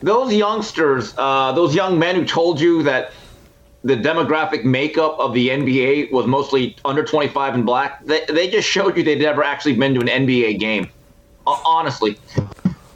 [0.00, 3.12] those youngsters, uh, those young men who told you that
[3.84, 8.68] the demographic makeup of the NBA was mostly under 25 and black, they, they just
[8.68, 10.90] showed you they'd never actually been to an NBA game.
[11.46, 12.18] Honestly.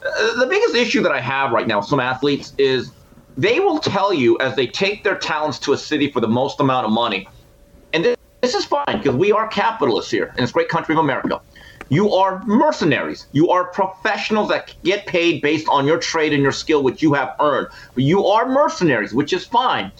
[0.01, 2.91] The biggest issue that I have right now some athletes is
[3.37, 6.59] they will tell you as they take their talents to a city for the most
[6.59, 7.27] amount of money.
[7.93, 10.99] And this this is fine because we are capitalists here in this great country of
[10.99, 11.41] America.
[11.89, 13.27] You are mercenaries.
[13.33, 17.13] You are professionals that get paid based on your trade and your skill, which you
[17.13, 17.67] have earned.
[17.95, 19.91] You are mercenaries, which is fine.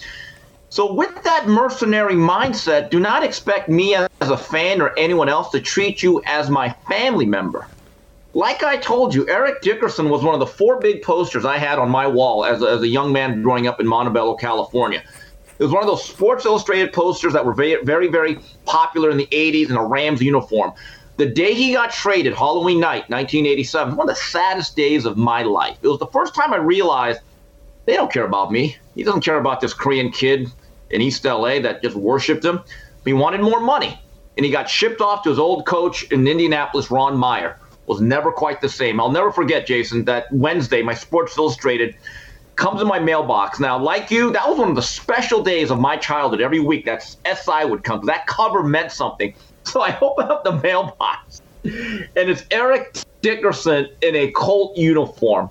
[0.72, 5.50] So, with that mercenary mindset, do not expect me as a fan or anyone else
[5.52, 7.68] to treat you as my family member.
[8.36, 11.80] Like I told you, Eric Dickerson was one of the four big posters I had
[11.80, 15.02] on my wall as a, as a young man growing up in Montebello, California.
[15.58, 19.18] It was one of those Sports Illustrated posters that were very, very, very popular in
[19.18, 20.72] the 80s in a Rams uniform.
[21.18, 25.42] The day he got traded, Halloween night, 1987, one of the saddest days of my
[25.42, 25.78] life.
[25.82, 27.22] It was the first time I realized
[27.86, 28.78] they don't care about me.
[28.94, 30.50] He doesn't care about this Korean kid
[30.90, 32.62] in East LA that just worshipped him.
[33.06, 34.00] He wanted more money.
[34.38, 37.58] And he got shipped off to his old coach in Indianapolis, Ron Meyer.
[37.88, 39.00] Was never quite the same.
[39.00, 41.96] I'll never forget, Jason, that Wednesday, my Sports Illustrated
[42.56, 43.60] comes in my mailbox.
[43.60, 46.40] Now, like you, that was one of the special days of my childhood.
[46.40, 48.06] Every week, that SI would come.
[48.06, 49.34] That cover meant something.
[49.64, 55.50] So I open up the mailbox, and it's Eric Dickerson in a Colt uniform.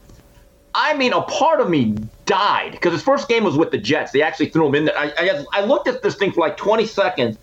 [0.74, 1.94] I mean, a part of me
[2.26, 4.12] died because his first game was with the Jets.
[4.12, 4.98] They actually threw him in there.
[4.98, 7.38] I, I, I looked at this thing for like 20 seconds,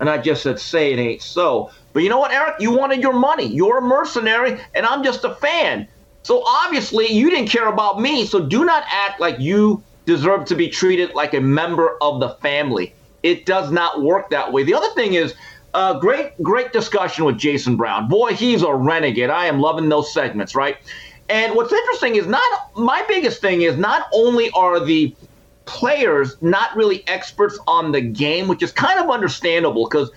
[0.00, 2.56] and I just said, "Say it ain't so." But you know what, Eric?
[2.60, 3.46] You wanted your money.
[3.46, 5.88] You're a mercenary, and I'm just a fan.
[6.22, 8.26] So obviously, you didn't care about me.
[8.26, 12.30] So do not act like you deserve to be treated like a member of the
[12.40, 12.94] family.
[13.22, 14.62] It does not work that way.
[14.62, 15.34] The other thing is,
[15.74, 18.08] uh, great, great discussion with Jason Brown.
[18.08, 19.30] Boy, he's a renegade.
[19.30, 20.76] I am loving those segments, right?
[21.28, 22.42] And what's interesting is not
[22.76, 25.14] my biggest thing is not only are the
[25.66, 30.10] players not really experts on the game, which is kind of understandable because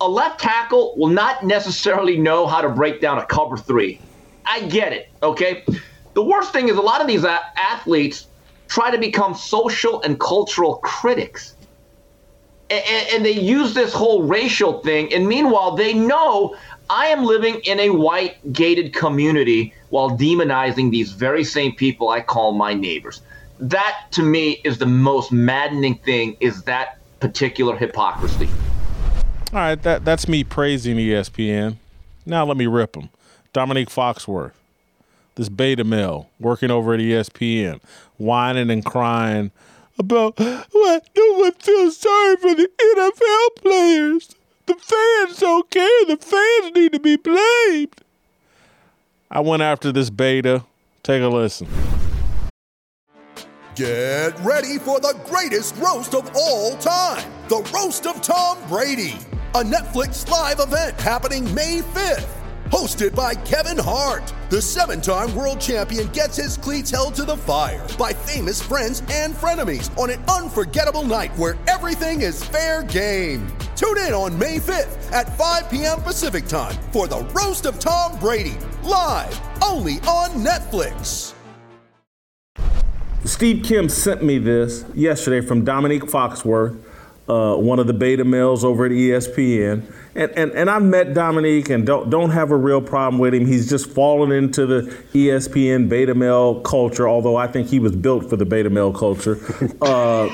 [0.00, 4.02] a left tackle will not necessarily know how to break down a cover three.
[4.46, 5.64] I get it, okay?
[6.14, 8.26] The worst thing is a lot of these a- athletes
[8.68, 11.54] try to become social and cultural critics
[12.70, 15.12] and, and, they use this whole racial thing.
[15.14, 16.54] And meanwhile, they know
[16.90, 22.22] I am living in a white gated community while demonizing these very same people I
[22.22, 23.20] call my neighbors.
[23.60, 28.48] That to me is the most maddening thing is that particular hypocrisy.
[29.52, 31.76] All right, that that's me praising ESPN.
[32.24, 33.10] Now let me rip them.
[33.52, 34.52] Domonique Foxworth,
[35.34, 37.80] this beta male working over at ESPN,
[38.16, 39.50] whining and crying
[39.98, 44.34] about what no one feels sorry for the NFL players.
[44.68, 46.04] The fans don't care.
[46.04, 47.94] The fans need to be blamed.
[49.30, 50.62] I went after this beta.
[51.02, 51.66] Take a listen.
[53.74, 59.16] Get ready for the greatest roast of all time the Roast of Tom Brady,
[59.54, 62.37] a Netflix live event happening May 5th
[62.70, 67.36] Hosted by Kevin Hart, the seven time world champion gets his cleats held to the
[67.36, 73.46] fire by famous friends and frenemies on an unforgettable night where everything is fair game.
[73.74, 76.02] Tune in on May 5th at 5 p.m.
[76.02, 81.32] Pacific time for the Roast of Tom Brady, live only on Netflix.
[83.24, 86.82] Steve Kim sent me this yesterday from Domonique Foxworth,
[87.28, 89.82] uh, one of the beta males over at ESPN
[90.18, 93.46] and, and, and I've met Domonique and don't don't have a real problem with him.
[93.46, 98.28] He's just fallen into the ESPN beta male culture, although I think he was built
[98.28, 99.38] for the beta male culture.
[99.80, 100.28] Uh,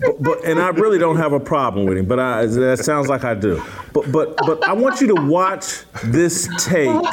[0.00, 3.08] but, but, and I really don't have a problem with him, but I, that sounds
[3.08, 3.62] like I do.
[3.92, 7.04] But but but I want you to watch this take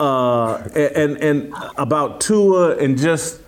[0.00, 3.40] uh, and and about Tua and just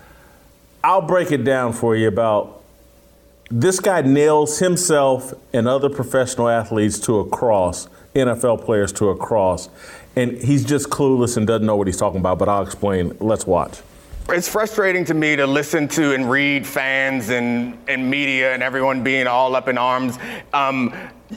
[0.83, 2.58] I'll break it down for you about
[3.51, 9.15] this guy nails himself and other professional athletes to a cross, NFL players to a
[9.15, 9.69] cross,
[10.15, 12.39] and he's just clueless and doesn't know what he's talking about.
[12.39, 13.15] But I'll explain.
[13.19, 13.81] Let's watch.
[14.29, 19.03] It's frustrating to me to listen to and read fans and, and media and everyone
[19.03, 20.19] being all up in arms.
[20.53, 20.93] Um,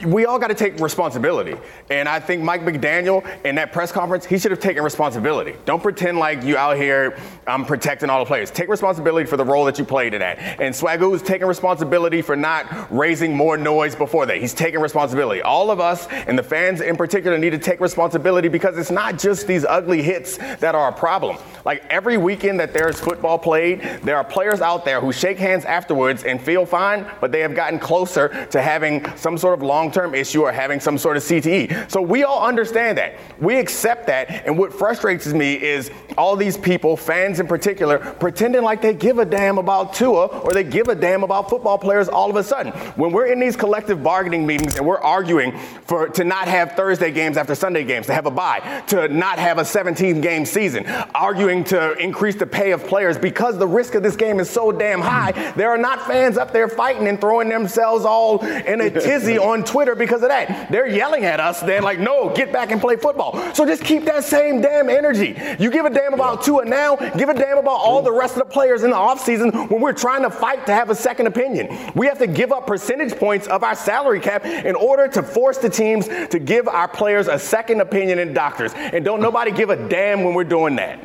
[0.07, 1.57] we all got to take responsibility.
[1.91, 5.55] And I think Mike McDaniel in that press conference, he should have taken responsibility.
[5.67, 8.51] Don't pretend like you out here um, protecting all the players.
[8.51, 10.39] Take responsibility for the role that you played in that.
[10.39, 14.39] And Swagoo is taking responsibility for not raising more noise before that.
[14.39, 15.43] He's taking responsibility.
[15.43, 19.19] All of us and the fans in particular need to take responsibility because it's not
[19.19, 21.37] just these ugly hits that are a problem.
[21.65, 25.65] Like every weekend that there's football played, there are players out there who shake hands
[25.65, 29.82] afterwards and feel fine, but they have gotten closer to having some sort of long
[29.83, 31.91] long term issue or having some sort of CTE.
[31.91, 33.17] So we all understand that.
[33.41, 34.47] We accept that.
[34.47, 39.19] And what frustrates me is all these people, fans in particular, pretending like they give
[39.19, 42.45] a damn about Tua or they give a damn about football players all of a
[42.45, 42.73] sudden.
[42.95, 47.11] When we're in these collective bargaining meetings and we're arguing for to not have Thursday
[47.11, 50.87] games after Sunday games, to have a bye, to not have a 17 game season,
[51.15, 54.71] arguing to increase the pay of players because the risk of this game is so
[54.71, 58.91] damn high, there are not fans up there fighting and throwing themselves all in a
[58.91, 60.71] tizzy on Twitter because of that.
[60.71, 61.61] They're yelling at us.
[61.61, 63.55] They're like, no, get back and play football.
[63.55, 65.37] So just keep that same damn energy.
[65.59, 68.41] You give a damn about Tua now, give a damn about all the rest of
[68.41, 71.93] the players in the offseason when we're trying to fight to have a second opinion.
[71.95, 75.59] We have to give up percentage points of our salary cap in order to force
[75.59, 78.73] the teams to give our players a second opinion in doctors.
[78.75, 80.99] And don't nobody give a damn when we're doing that.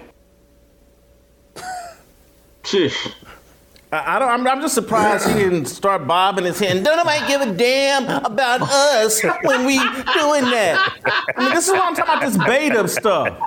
[3.89, 6.83] I, don't, I'm, I'm just surprised he didn't start bobbing his head.
[6.83, 10.93] Don't nobody give a damn about us when we doing that.
[11.37, 13.39] I mean, this is what I'm talking about, this beta stuff.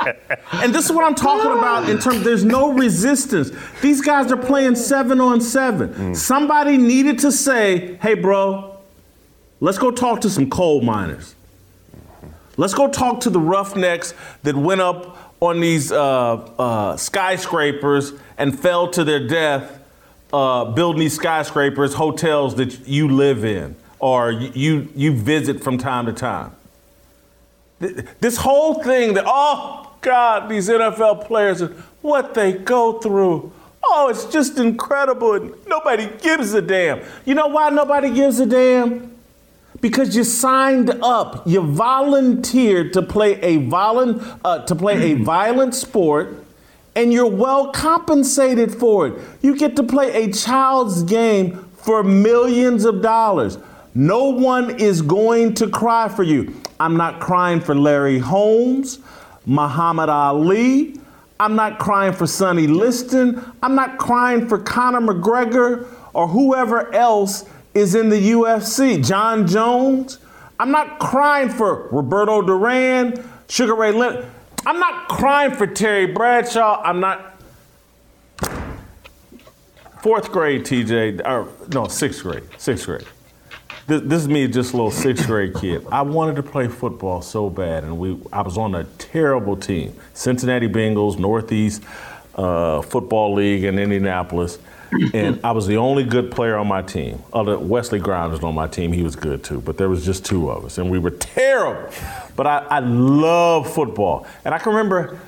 [0.53, 3.51] And this is what I'm talking about in terms, there's no resistance.
[3.83, 6.15] These guys are playing seven on seven.
[6.15, 8.79] Somebody needed to say, hey, bro,
[9.61, 11.35] let's go talk to some coal miners.
[12.57, 18.59] Let's go talk to the roughnecks that went up on these uh, uh, skyscrapers and
[18.59, 19.80] fell to their death
[20.33, 26.07] uh, building these skyscrapers, hotels that you live in or you you visit from time
[26.07, 26.53] to time.
[28.21, 33.53] This whole thing that oh God, these NFL players and what they go through.
[33.83, 35.35] Oh, it's just incredible.
[35.35, 37.01] And nobody gives a damn.
[37.25, 39.17] You know why nobody gives a damn?
[39.81, 45.75] Because you signed up, you volunteered to play a violent uh, to play a violent
[45.75, 46.45] sport,
[46.95, 49.23] and you're well compensated for it.
[49.43, 53.59] You get to play a child's game for millions of dollars.
[53.95, 56.55] No one is going to cry for you.
[56.79, 59.01] I'm not crying for Larry Holmes,
[59.47, 61.01] Muhammad Ali.
[61.41, 63.43] I'm not crying for Sonny Liston.
[63.63, 69.05] I'm not crying for Conor McGregor or whoever else is in the UFC.
[69.05, 70.19] Jon Jones.
[70.59, 74.27] I'm not crying for Roberto Duran, Sugar Ray Leonard.
[74.67, 76.83] I'm not crying for Terry Bradshaw.
[76.83, 77.37] I'm not.
[80.03, 83.05] Fourth grade, TJ, or no, sixth grade, sixth grade.
[83.87, 85.87] This, this is me, just a little sixth grade kid.
[85.91, 89.95] I wanted to play football so bad, and we I was on a terrible team,
[90.15, 91.83] Cincinnati Bengals, Northeast
[92.35, 94.59] uh, Football League in Indianapolis,
[95.13, 97.23] and I was the only good player on my team.
[97.33, 100.25] Other Wesley Grimes was on my team; he was good too, but there was just
[100.25, 101.91] two of us, and we were terrible.
[102.37, 105.21] But I, I love football, and I can remember.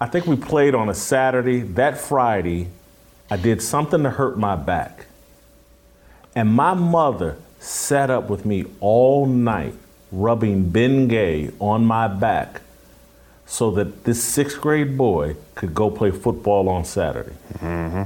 [0.00, 1.60] I think we played on a Saturday.
[1.60, 2.68] That Friday,
[3.30, 5.06] I did something to hurt my back.
[6.34, 9.74] And my mother sat up with me all night,
[10.10, 12.62] rubbing Bengay on my back
[13.46, 17.34] so that this sixth grade boy could go play football on Saturday.
[17.54, 18.04] Mm-hmm.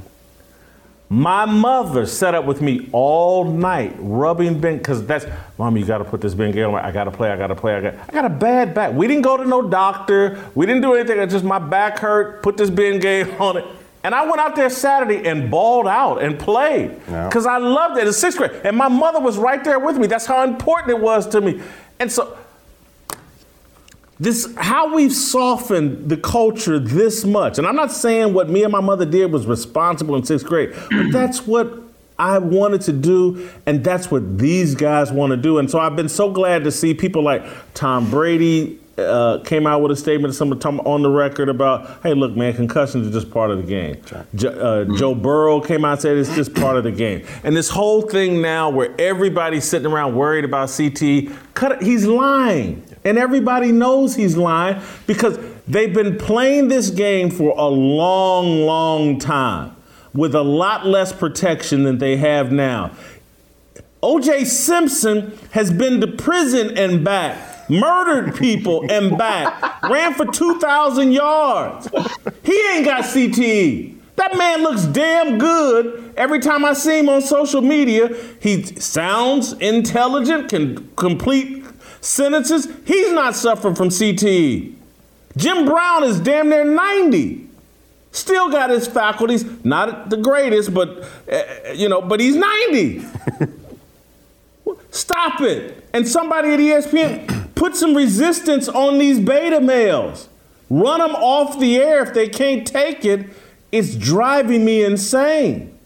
[1.14, 5.26] My mother sat up with me all night, rubbing Ben, because that's,
[5.58, 6.72] Mom, you got to put this Bengay on.
[6.72, 7.30] my- I got to play.
[7.30, 7.76] I got to play.
[7.76, 7.94] I got.
[8.08, 8.92] I got a bad back.
[8.94, 10.40] We didn't go to no doctor.
[10.56, 11.20] We didn't do anything.
[11.20, 12.42] It's just my back hurt.
[12.42, 13.64] Put this Bengay on it.
[14.02, 18.08] And I went out there Saturday and balled out and played because I loved it
[18.08, 18.50] in sixth grade.
[18.64, 20.08] And my mother was right there with me.
[20.08, 21.62] That's how important it was to me.
[22.00, 22.36] And so
[24.24, 28.72] this how we've softened the culture this much and i'm not saying what me and
[28.72, 31.82] my mother did was responsible in sixth grade but that's what
[32.18, 35.96] i wanted to do and that's what these guys want to do and so i've
[35.96, 37.44] been so glad to see people like
[37.74, 42.36] tom brady uh, came out with a statement some on the record about, hey, look,
[42.36, 44.00] man, concussions are just part of the game.
[44.34, 47.26] Jo- uh, Joe Burrow came out and said it's just part of the game.
[47.42, 52.06] And this whole thing now where everybody's sitting around worried about CT, cut it, he's
[52.06, 52.84] lying.
[53.04, 55.38] And everybody knows he's lying because
[55.68, 59.76] they've been playing this game for a long, long time
[60.14, 62.92] with a lot less protection than they have now.
[64.02, 71.12] OJ Simpson has been to prison and back, murdered people and back, ran for 2,000
[71.12, 71.88] yards.
[72.42, 73.96] He ain't got CTE.
[74.16, 76.12] That man looks damn good.
[76.16, 81.63] Every time I see him on social media, he sounds intelligent, can complete
[82.04, 82.68] sentences.
[82.84, 84.74] He's not suffering from CTE.
[85.36, 87.48] Jim Brown is damn near 90.
[88.12, 93.04] Still got his faculties, not the greatest, but uh, you know, but he's 90.
[94.90, 95.84] Stop it.
[95.92, 100.28] And somebody at ESPN put some resistance on these beta males.
[100.70, 103.26] Run them off the air if they can't take it.
[103.72, 105.76] It's driving me insane.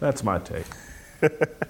[0.00, 0.66] That's my take.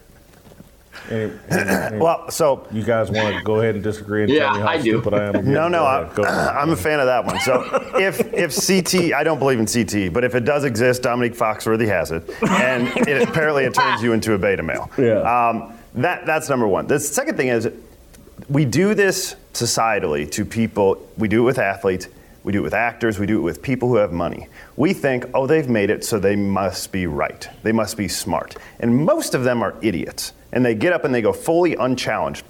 [1.10, 4.46] Any- any- any- Well, so you guys want to go ahead and disagree and Yeah,
[4.50, 4.82] tell me how I do.
[4.82, 5.52] stupid I am?
[5.52, 7.38] no, no, I'm, I'm, a fan of that one.
[7.40, 7.62] So
[7.98, 11.86] if if CT, I don't believe in CT, but if it does exist, Domonique Foxworthy
[11.88, 14.90] has it, and it, apparently it turns you into a beta male.
[14.98, 15.20] Yeah.
[15.20, 16.86] Um, that that's number one.
[16.86, 17.68] The second thing is,
[18.48, 21.08] we do this societally to people.
[21.16, 22.08] We do it with athletes.
[22.44, 23.18] We do it with actors.
[23.18, 24.46] We do it with people who have money.
[24.76, 27.46] We think, oh, they've made it, so they must be right.
[27.62, 28.56] They must be smart.
[28.80, 30.32] And most of them are idiots.
[30.52, 32.44] And they get up and they go fully unchallenged.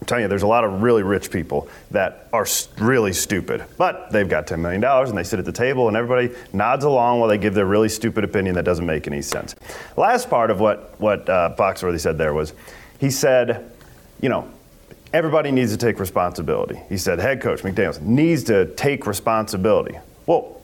[0.00, 2.46] I'm telling you, there's a lot of really rich people that are
[2.78, 6.34] really stupid, but they've got $10 million and they sit at the table and everybody
[6.52, 9.54] nods along while they give their really stupid opinion that doesn't make any sense.
[9.96, 12.52] Last part of what, what uh, Foxworthy said there was
[12.98, 13.70] he said,
[14.20, 14.50] you know,
[15.12, 16.80] everybody needs to take responsibility.
[16.88, 19.98] He said, head coach McDaniels needs to take responsibility.
[20.26, 20.55] Well,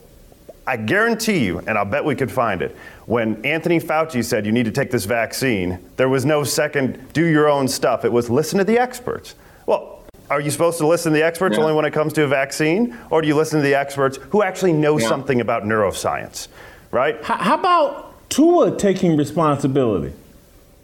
[0.65, 4.51] I guarantee you, and I'll bet we could find it, when Anthony Fauci said you
[4.53, 8.05] need to take this vaccine, there was no second do your own stuff.
[8.05, 9.35] It was listen to the experts.
[9.65, 11.63] Well, are you supposed to listen to the experts Yeah.
[11.63, 12.95] only when it comes to a vaccine?
[13.09, 15.09] Or do you listen to the experts who actually know Yeah.
[15.09, 16.47] something about neuroscience?
[16.91, 17.21] Right?
[17.23, 20.13] How, how about Tua taking responsibility?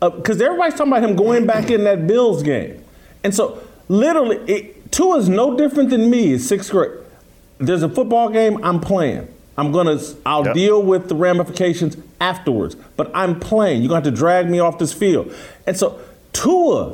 [0.01, 2.83] Uh, because everybody's talking about him going back in that Bills game.
[3.23, 6.91] And so, literally, it, Tua is no different than me in sixth grade.
[7.59, 9.27] There's a football game, I'm playing.
[9.59, 12.75] I'm gonna, I'll deal with the ramifications afterwards.
[12.95, 13.81] But I'm playing.
[13.81, 15.33] You're gonna have to drag me off this field.
[15.67, 15.99] And so,
[16.33, 16.93] Tua,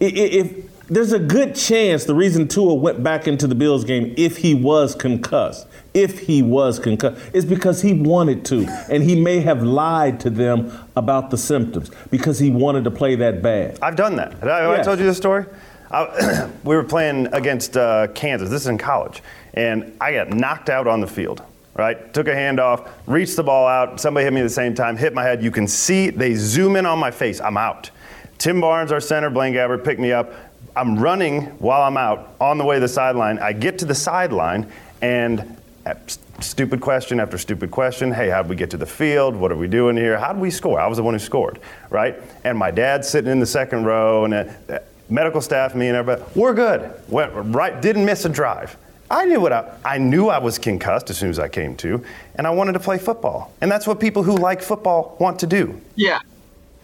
[0.00, 0.52] i- i- if
[0.90, 4.54] there's a good chance the reason Tua went back into the Bills game if he
[4.54, 9.62] was concussed, if he was concussed, is because he wanted to, and he may have
[9.62, 13.78] lied to them about the symptoms because he wanted to play that bad.
[13.82, 14.32] I've done that.
[14.34, 15.44] Have I, have I told you this story?
[15.90, 18.48] I, we were playing against uh, Kansas.
[18.50, 19.22] This is in college,
[19.54, 21.42] and I got knocked out on the field.
[21.78, 24.00] Right, took a handoff, reached the ball out.
[24.00, 25.44] Somebody hit me at the same time, hit my head.
[25.44, 27.40] You can see they zoom in on my face.
[27.40, 27.92] I'm out.
[28.36, 30.32] Tim Barnes, our center, Blaine Gabbert, picked me up.
[30.74, 33.38] I'm running while I'm out on the way to the sideline.
[33.38, 34.68] I get to the sideline,
[35.02, 35.56] and
[35.86, 35.94] uh,
[36.40, 38.10] stupid question after stupid question.
[38.10, 39.36] Hey, how'd we get to the field?
[39.36, 40.18] What are we doing here?
[40.18, 40.80] How'd we score?
[40.80, 41.60] I was the one who scored,
[41.90, 42.16] right?
[42.42, 45.96] And my dad's sitting in the second row, and uh, uh, medical staff, me and
[45.96, 46.92] everybody, we're good.
[47.08, 48.76] Went right, didn't miss a drive.
[49.10, 52.04] I knew what I, I knew I was concussed as soon as I came to,
[52.34, 53.52] and I wanted to play football.
[53.60, 55.80] And that's what people who like football want to do.
[55.94, 56.20] Yeah.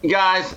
[0.09, 0.57] Guys,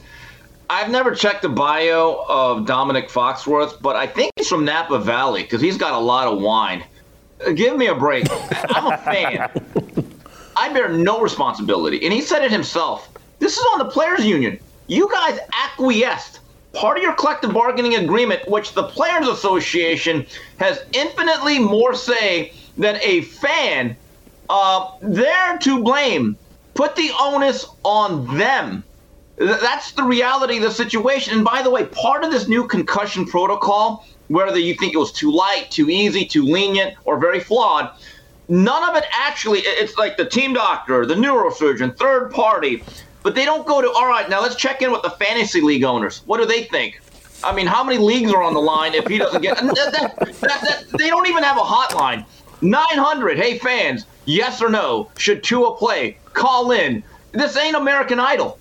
[0.70, 5.43] I've never checked the bio of Domonique Foxworth, but I think he's from Napa Valley
[5.43, 6.84] because he's got a lot of wine.
[7.55, 8.26] Give me a break.
[8.76, 9.49] I'm a fan.
[10.57, 12.03] I bear no responsibility.
[12.03, 13.09] And he said it himself.
[13.39, 14.59] This is on the players' union.
[14.88, 16.39] You guys acquiesced.
[16.78, 20.28] Part of your collective bargaining agreement, which the Players Association
[20.59, 23.97] has infinitely more say than a fan,
[24.47, 26.38] uh, they're to blame.
[26.75, 28.84] Put the onus on them.
[29.39, 31.34] Th- That's the reality of the situation.
[31.34, 35.11] And by the way, part of this new concussion protocol, whether you think it was
[35.11, 37.89] too light, too easy, too lenient, or very flawed,
[38.49, 42.84] none of it actually, it's like the team doctor, the neurosurgeon, third party,
[43.24, 45.84] but they don't go to, all right, now let's check in with the fantasy league
[45.84, 46.22] owners.
[46.26, 47.01] What do they think?
[47.43, 49.57] I mean, how many leagues are on the line if he doesn't get.
[49.61, 52.26] that- that- that- they don't even have a hotline.
[52.61, 55.11] 900, hey fans, yes or no?
[55.18, 56.18] Should Tua play?
[56.34, 57.03] Call in.
[57.34, 58.57] This ain't American Idol.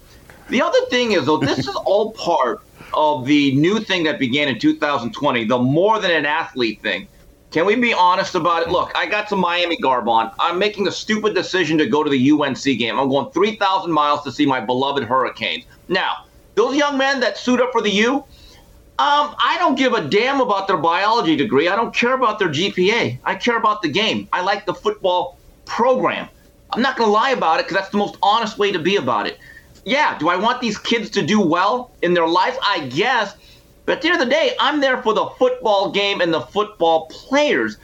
[0.50, 2.60] The other thing is, though, this is all part
[2.92, 7.08] of the new thing that began in 2020, the more than an athlete thing.
[7.56, 8.68] Can we be honest about it?
[8.68, 10.30] Look, I got some Miami garb on.
[10.38, 12.98] I'm making a stupid decision to go to the UNC game.
[12.98, 15.64] I'm going 3,000 miles to see my beloved Hurricanes.
[15.88, 18.24] Now, those young men that suit up for the U, um,
[18.98, 21.66] I don't give a damn about their biology degree.
[21.66, 23.20] I don't care about their GPA.
[23.24, 24.28] I care about the game.
[24.34, 26.28] I like the football program.
[26.74, 28.96] I'm not going to lie about it because that's the most honest way to be
[28.96, 29.38] about it.
[29.86, 32.58] Yeah, do I want these kids to do well in their lives?
[32.62, 33.34] I guess.
[33.86, 36.40] But at the end of the day, I'm there for the football game and the
[36.40, 37.78] football players.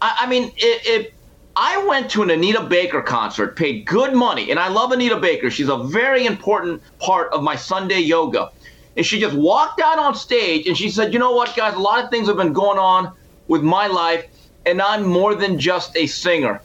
[0.00, 1.08] I, I mean, if
[1.54, 5.50] I went to an Anita Baker concert, paid good money, and I love Anita Baker.
[5.50, 8.50] She's a very important part of my Sunday yoga.
[8.96, 11.74] And she just walked out on stage and she said, You know what, guys?
[11.74, 13.12] A lot of things have been going on
[13.46, 14.24] with my life,
[14.64, 16.60] and I'm more than just a singer.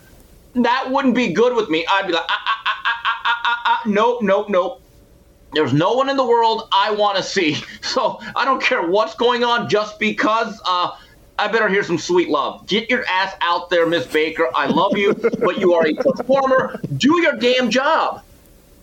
[0.55, 1.85] That wouldn't be good with me.
[1.89, 4.81] I'd be like, ah, ah, ah, Nope, nope, nope.
[5.57, 7.57] There's no one in the world I want to see.
[7.81, 10.91] So I don't care what's going on just because uh,
[11.39, 12.67] I better hear some sweet love.
[12.67, 14.47] Get your ass out there, Miss Baker.
[14.53, 16.79] I love you, but you are a performer.
[16.97, 18.21] Do your damn job.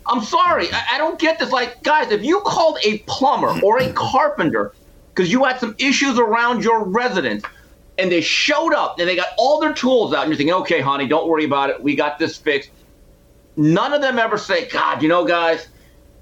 [0.06, 0.66] I'm sorry.
[0.72, 1.52] I, I don't get this.
[1.52, 4.72] Like, guys, if you called a plumber or a carpenter
[5.14, 7.44] because you had some issues around your residence
[7.98, 10.80] and they showed up and they got all their tools out and you're thinking, okay,
[10.80, 11.80] honey, don't worry about it.
[11.80, 12.70] We got this fixed.
[13.56, 15.68] None of them ever say, God, you know, guys,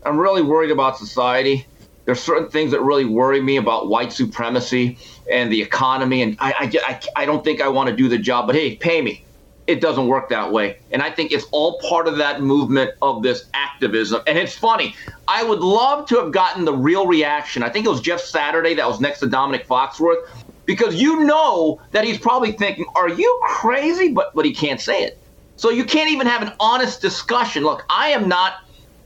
[0.05, 1.66] I'm really worried about society.
[2.05, 4.98] There's certain things that really worry me about white supremacy
[5.30, 8.18] and the economy, and I, I, I, I don't think I want to do the
[8.18, 8.46] job.
[8.46, 9.24] But hey, pay me.
[9.68, 13.22] It doesn't work that way, and I think it's all part of that movement of
[13.22, 14.20] this activism.
[14.26, 14.96] And it's funny.
[15.28, 17.62] I would love to have gotten the real reaction.
[17.62, 20.18] I think it was Jeff Saturday that was next to Domonique Foxworth.
[20.66, 25.05] because you know that he's probably thinking, "Are you crazy?" But but he can't say
[25.05, 25.18] it.
[25.57, 27.62] So you can't even have an honest discussion.
[27.62, 28.55] Look, I am not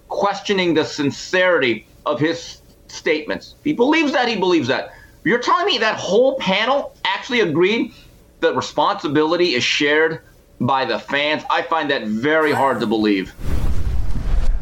[0.09, 3.55] questioning the sincerity of his statements.
[3.65, 4.93] He believes that, he believes that.
[5.25, 7.93] You're telling me that whole panel actually agreed
[8.41, 10.21] that responsibility is shared
[10.61, 11.43] by the fans?
[11.51, 13.35] I find that very hard to believe.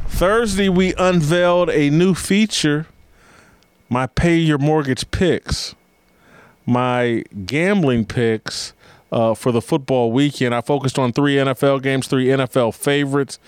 [0.09, 2.87] Thursday, we unveiled a new feature
[3.89, 5.75] my pay your mortgage picks,
[6.67, 8.73] my gambling picks
[9.13, 10.55] uh, for the football weekend.
[10.55, 13.39] I focused on three NFL games, three NFL favorites.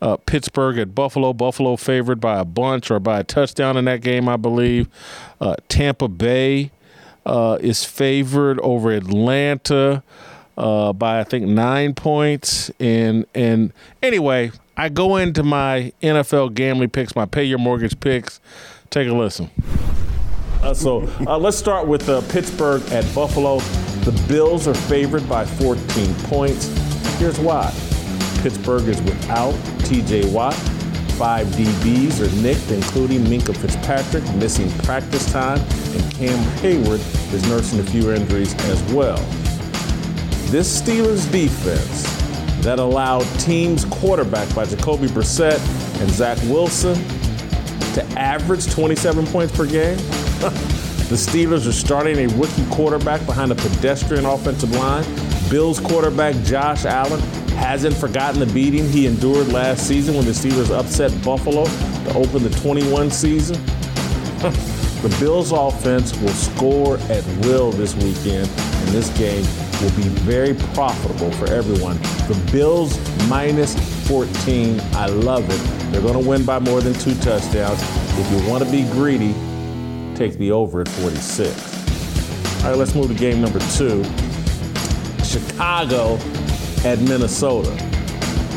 [0.00, 1.32] Uh, Pittsburgh at Buffalo.
[1.32, 4.88] Buffalo favored by a bunch or by a touchdown in that game, I believe.
[5.40, 6.70] Uh, Tampa Bay
[7.26, 10.02] uh, is favored over Atlanta
[10.56, 12.70] uh, by I think nine points.
[12.78, 13.72] And and
[14.02, 18.40] anyway, I go into my NFL gambling picks, my pay your mortgage picks.
[18.90, 19.50] Take a listen.
[20.62, 23.60] Uh, so uh, let's start with uh, Pittsburgh at Buffalo.
[24.04, 26.66] The Bills are favored by 14 points.
[27.18, 27.72] Here's why
[28.40, 30.54] Pittsburgh is without TJ Watt.
[31.18, 37.00] Five DBs are nicked, including Minkah Fitzpatrick, missing practice time, and Cam Heyward
[37.34, 39.18] is nursing a few injuries as well.
[40.50, 42.04] This Steelers defense
[42.64, 45.60] that allowed teams quarterback by Jacoby Brissett
[46.00, 46.94] and Zach Wilson
[47.92, 49.96] to average 27 points per game.
[51.08, 55.04] the Steelers are starting a rookie quarterback behind a pedestrian offensive line.
[55.50, 57.20] Bills quarterback Josh Allen
[57.60, 62.42] hasn't forgotten the beating he endured last season when the Steelers upset Buffalo to open
[62.42, 63.54] the 21 season.
[65.02, 69.44] the Bills offense will score at will this weekend, and this game
[69.82, 71.98] will be very profitable for everyone.
[72.28, 72.98] The Bills
[73.28, 73.76] minus
[74.08, 74.80] 14.
[74.94, 75.92] I love it.
[75.92, 77.80] They're going to win by more than two touchdowns.
[78.18, 79.34] If you want to be greedy,
[80.16, 82.64] take the over at 46.
[82.64, 84.02] All right, let's move to game number two.
[85.22, 86.18] Chicago
[86.84, 87.70] at Minnesota.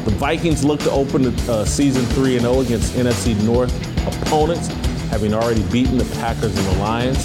[0.06, 3.74] The Vikings look to open the uh, season 3 0 against NFC North
[4.08, 4.68] opponents,
[5.10, 7.24] having already beaten the Packers and the Lions.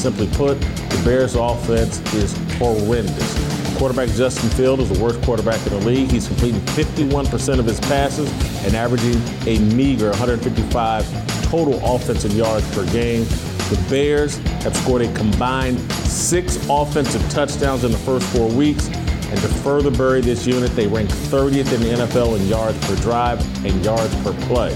[0.00, 3.46] Simply put, the Bears' offense is horrendous.
[3.76, 6.10] Quarterback Justin Field is the worst quarterback in the league.
[6.10, 8.30] He's completing 51% of his passes
[8.64, 13.24] and averaging a meager 155 total offensive yards per game.
[13.68, 18.88] The Bears have scored a combined six offensive touchdowns in the first four weeks.
[19.30, 22.94] And to further bury this unit, they rank 30th in the NFL in yards per
[22.96, 24.70] drive and yards per play.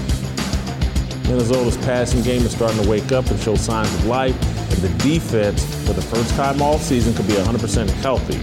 [1.23, 4.35] Minnesota's passing game is starting to wake up and show signs of life,
[4.71, 8.39] and the defense, for the first time all season, could be 100% healthy.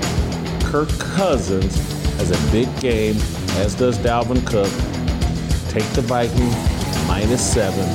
[0.66, 1.76] Kirk Cousins
[2.16, 3.16] has a big game,
[3.59, 4.70] as does Dalvin Cook.
[5.70, 6.54] Take the Vikings
[7.06, 7.86] minus seven.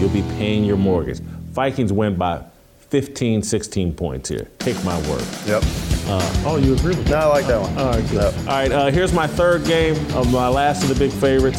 [0.00, 1.20] You'll be paying your mortgage.
[1.20, 2.44] Vikings win by
[2.92, 4.46] 15, 16 points here.
[4.58, 5.24] Take my word.
[5.46, 5.62] Yep.
[6.08, 7.78] Uh, oh, you agree with No, I like that one.
[7.78, 8.34] All right, good.
[8.34, 8.34] Yep.
[8.40, 11.58] All right, uh, here's my third game of my last of the big favorites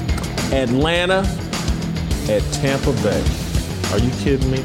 [0.53, 1.21] Atlanta
[2.29, 3.25] at Tampa Bay.
[3.91, 4.63] Are you kidding me?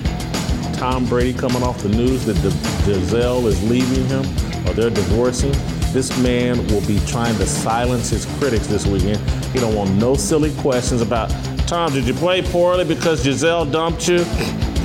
[0.74, 2.50] Tom Brady coming off the news that the
[2.84, 4.26] Gisele is leaving him
[4.68, 5.52] or they're divorcing.
[5.94, 9.18] This man will be trying to silence his critics this weekend.
[9.54, 11.30] He don't want no silly questions about
[11.66, 14.24] Tom, did you play poorly because Gisele dumped you?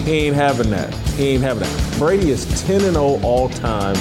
[0.04, 0.94] He ain't having that.
[1.16, 1.96] He ain't having that.
[1.98, 3.96] Brady is 10 0 all time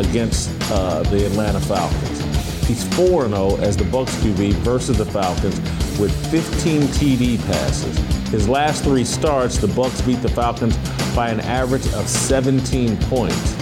[0.00, 2.20] against uh, the Atlanta Falcons.
[2.66, 5.60] He's 4 0 as the Bucks QB versus the Falcons
[6.00, 7.96] with 15 TD passes.
[8.30, 10.76] His last three starts, the Bucks beat the Falcons
[11.14, 13.52] by an average of 17 points.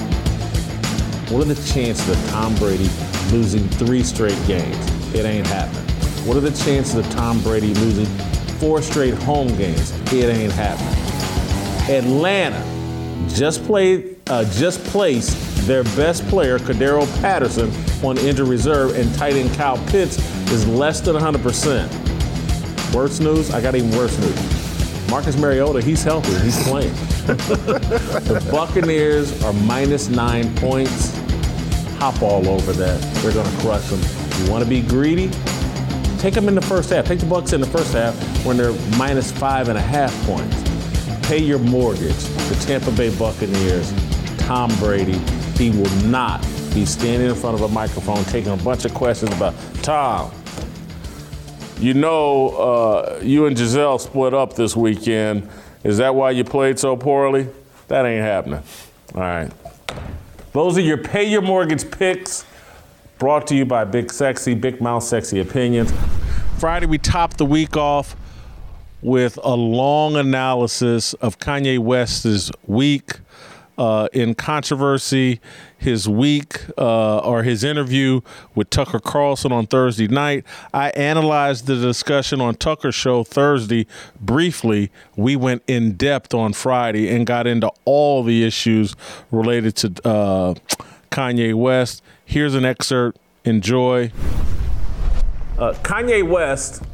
[1.31, 2.89] What are the chances of Tom Brady
[3.31, 5.15] losing three straight games?
[5.15, 5.83] It ain't happening.
[6.27, 8.07] What are the chances of Tom Brady losing
[8.59, 9.91] four straight home games?
[10.11, 11.02] It ain't happening.
[11.89, 12.63] Atlanta
[13.29, 17.71] just played, uh, just placed their best player, Cordarrelle Patterson,
[18.05, 20.19] on injured reserve, and tight end Kyle Pitts
[20.51, 22.95] is less than 100%.
[22.95, 23.51] Worst news?
[23.53, 25.11] I got even worse news.
[25.11, 26.39] Marcus Mariota, he's healthy.
[26.41, 26.93] He's playing.
[27.27, 31.17] the Buccaneers are minus nine points.
[31.99, 33.01] Hop all over that.
[33.23, 34.01] They're going to crush them.
[34.45, 35.31] You want to be greedy?
[36.19, 37.07] Take them in the first half.
[37.07, 38.15] Take the Bucks in the first half
[38.45, 40.62] when they're minus five and a half points.
[41.33, 42.25] Pay your mortgage.
[42.51, 43.91] The Tampa Bay Buccaneers,
[44.37, 45.17] Tom Brady,
[45.57, 46.43] he will not
[46.75, 50.31] be standing in front of a microphone taking a bunch of questions about Tom.
[51.79, 55.49] You know, uh, you and Gisele split up this weekend.
[55.85, 57.49] Is that why you played so poorly?
[57.89, 58.63] That ain't happening.
[59.15, 59.51] All right.
[60.53, 62.45] Those are your pay your mortgage picks
[63.19, 65.95] brought to you by Big Sexy, Big Mouth Sexy Opinions.
[66.59, 68.17] Friday, we topped the week off
[69.03, 73.19] with a long analysis of Kanye West's week.
[73.79, 75.41] uh, in controversy.
[75.79, 78.21] His week uh, or his interview
[78.55, 80.45] with Tucker Carlson on Thursday night.
[80.73, 83.89] I analyzed the discussion on Tucker's show Thursday
[84.21, 84.93] briefly.
[85.17, 88.95] We went in depth on Friday and got into all the issues
[89.33, 90.55] related to uh,
[91.11, 92.01] Kanye West.
[92.25, 93.19] Here's an excerpt.
[93.45, 94.13] Enjoy.
[95.59, 96.85] Uh, Kanye West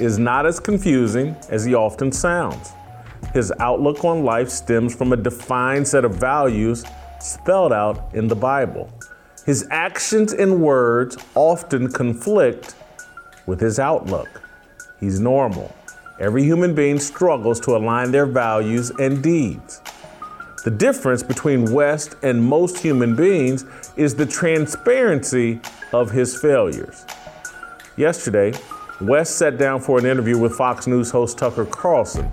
[0.00, 2.72] is not as confusing as he often sounds.
[3.32, 6.84] His outlook on life stems from a defined set of values
[7.20, 8.90] spelled out in the Bible.
[9.44, 12.74] His actions and words often conflict
[13.46, 14.42] with his outlook.
[15.00, 15.74] He's normal.
[16.18, 19.80] Every human being struggles to align their values and deeds.
[20.64, 23.64] The difference between West and most human beings
[23.96, 25.60] is the transparency
[25.92, 27.04] of his failures.
[27.96, 28.52] Yesterday,
[29.02, 32.30] West sat down for an interview with Fox News host Tucker Carlson.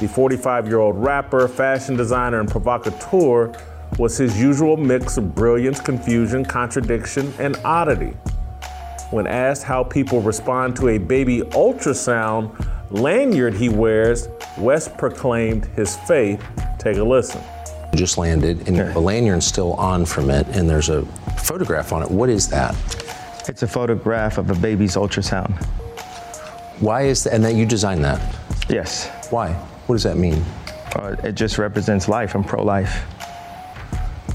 [0.00, 3.54] The 45 year old rapper, fashion designer, and provocateur
[3.98, 8.14] was his usual mix of brilliance, confusion, contradiction, and oddity.
[9.12, 12.52] When asked how people respond to a baby ultrasound
[12.90, 14.28] lanyard he wears,
[14.58, 16.44] West proclaimed his faith.
[16.78, 17.40] Take a listen.
[17.94, 21.02] Just landed, and the lanyard's still on from it, and there's a
[21.44, 22.10] photograph on it.
[22.10, 22.74] What is that?
[23.48, 25.66] It's a photograph of a baby's ultrasound.
[26.80, 27.34] Why is that?
[27.34, 28.20] And that you designed that?
[28.68, 29.10] Yes.
[29.30, 29.52] Why?
[29.86, 30.44] What does that mean?
[30.94, 32.34] Uh, it just represents life.
[32.34, 33.04] I'm pro-life.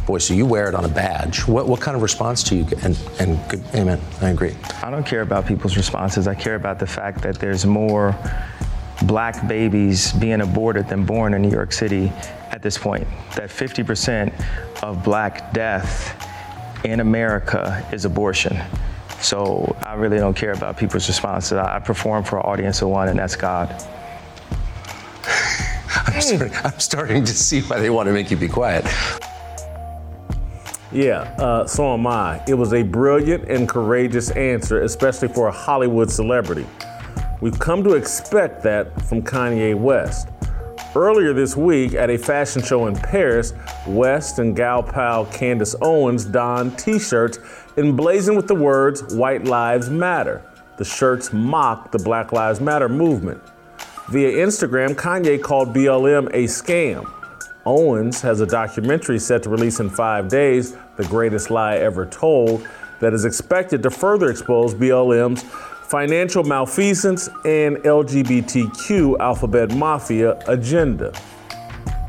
[0.05, 1.47] Boy, so you wear it on a badge.
[1.47, 2.83] What what kind of response do you get?
[2.83, 4.01] And and good, amen.
[4.21, 4.55] I agree.
[4.81, 6.27] I don't care about people's responses.
[6.27, 8.15] I care about the fact that there's more
[9.03, 12.11] black babies being aborted than born in New York City
[12.51, 13.07] at this point.
[13.35, 14.33] That 50%
[14.83, 16.15] of black death
[16.83, 18.59] in America is abortion.
[19.21, 21.53] So I really don't care about people's responses.
[21.53, 23.69] I I perform for an audience of one, and that's God.
[26.05, 28.85] I'm, starting, I'm starting to see why they want to make you be quiet.
[30.91, 32.41] Yeah, uh, so am I.
[32.47, 36.65] It was a brilliant and courageous answer, especially for a Hollywood celebrity.
[37.41, 40.29] We've come to expect that from Kanye West.
[40.95, 43.53] Earlier this week at a fashion show in Paris,
[43.87, 47.37] West and gal pal Candace Owens donned t shirts
[47.79, 50.43] emblazoned with the words White Lives Matter.
[50.77, 53.41] The shirts mock the Black Lives Matter movement.
[54.09, 57.09] Via Instagram, Kanye called BLM a scam.
[57.65, 62.67] Owens has a documentary set to release in five days, The Greatest Lie Ever Told,
[62.99, 65.43] that is expected to further expose BLM's
[65.89, 71.13] financial malfeasance and LGBTQ alphabet mafia agenda.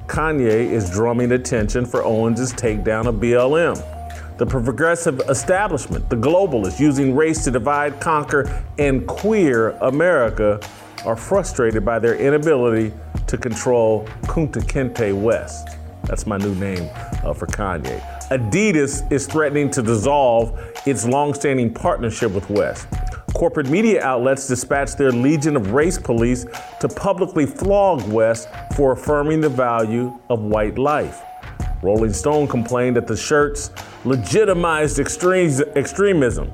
[0.06, 3.99] Kanye is drumming attention for Owens' takedown of BLM.
[4.40, 10.58] The progressive establishment, the globalists using race to divide, conquer, and queer America
[11.04, 12.94] are frustrated by their inability
[13.26, 15.76] to control Kunta Kinte West.
[16.04, 16.88] That's my new name
[17.22, 18.00] uh, for Kanye.
[18.30, 22.88] Adidas is threatening to dissolve its longstanding partnership with West.
[23.34, 26.46] Corporate media outlets dispatched their legion of race police
[26.80, 31.20] to publicly flog West for affirming the value of white life.
[31.82, 33.70] Rolling Stone complained that the shirts
[34.04, 36.52] legitimized extremism.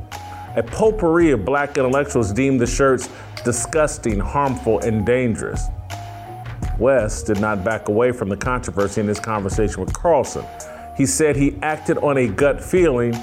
[0.57, 3.09] A potpourri of black intellectuals deemed the shirts
[3.45, 5.63] disgusting, harmful, and dangerous.
[6.79, 10.45] West did not back away from the controversy in his conversation with Carlson.
[10.97, 13.15] He said he acted on a gut feeling.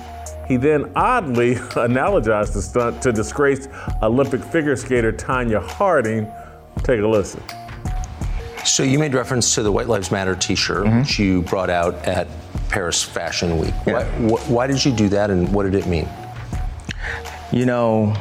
[0.48, 3.70] He then oddly analogized the stunt to disgraced
[4.02, 6.32] Olympic figure skater Tonya Harding.
[6.84, 7.42] Take a listen.
[8.66, 11.00] So you made reference to the White Lives Matter T-shirt, mm-hmm.
[11.00, 12.28] which you brought out at
[12.70, 13.74] Paris Fashion Week.
[13.84, 16.08] Why, wh- why did you do that, and what did it mean?
[17.52, 18.16] You know,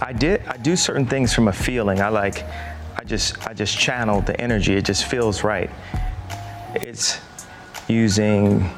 [0.00, 2.00] I did I do certain things from a feeling.
[2.00, 2.44] I like
[2.94, 4.74] I just I just channel the energy.
[4.74, 5.70] It just feels right.
[6.74, 7.18] It's
[7.88, 8.70] using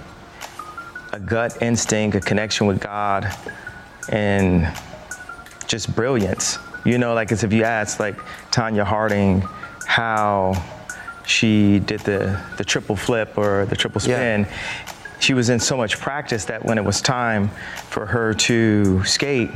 [1.13, 3.31] a gut instinct, a connection with God,
[4.11, 4.73] and
[5.67, 6.59] just brilliance.
[6.89, 8.17] You know, like as if you ask like
[8.51, 9.43] Tonya Harding
[9.85, 10.55] how
[11.27, 14.47] she did the the triple flip or the triple spin.
[15.21, 17.51] She was in so much practice that when it was time
[17.91, 19.51] for her to skate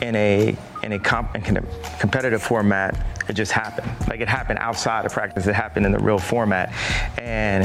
[0.00, 1.62] in a in a, comp, in a
[1.98, 3.90] competitive format, it just happened.
[4.06, 5.48] Like it happened outside of practice.
[5.48, 6.72] It happened in the real format,
[7.18, 7.64] and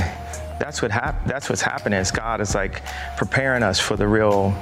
[0.60, 2.00] that's what hap- That's what's happening.
[2.00, 2.82] Is God is like
[3.16, 4.56] preparing us for the real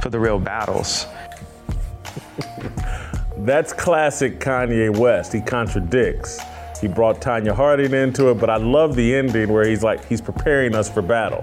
[0.00, 1.06] for the real battles.
[3.38, 5.32] That's classic Kanye West.
[5.32, 6.40] He contradicts.
[6.80, 10.20] He brought Tonya Harding into it, but I love the ending where he's like, he's
[10.20, 11.42] preparing us for battle.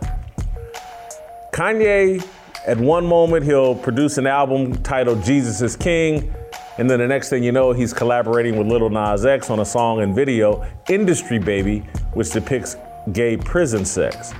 [1.54, 2.26] Kanye,
[2.68, 6.34] at one moment, he'll produce an album titled Jesus is King,
[6.78, 9.66] And then the next thing you know, he's collaborating with Lil Nas X on a
[9.66, 11.80] song and video, Industry Baby,
[12.14, 12.76] which depicts
[13.12, 14.34] gay prison sex.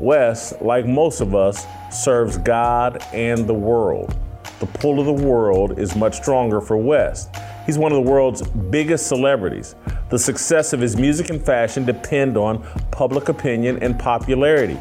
[0.00, 4.16] West, like most of us, serves God and the world.
[4.60, 7.34] The pull of the world is much stronger for West.
[7.64, 9.74] He's one of the world's biggest celebrities.
[10.10, 14.78] The success of his music and fashion depend on public opinion and popularity.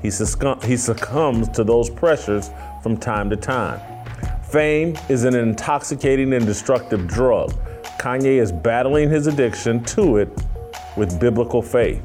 [0.00, 2.50] He, he succumbs to those pressures
[2.82, 3.80] from time to time.
[4.42, 7.52] Fame is an intoxicating and destructive drug.
[7.98, 10.30] Kanye is battling his addiction to it
[10.96, 12.02] with biblical faith.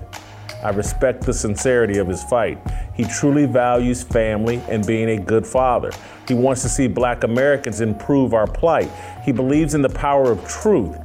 [0.66, 2.58] I respect the sincerity of his fight.
[2.96, 5.92] He truly values family and being a good father.
[6.28, 8.90] He wants to see black Americans improve our plight.
[9.24, 10.98] He believes in the power of truth.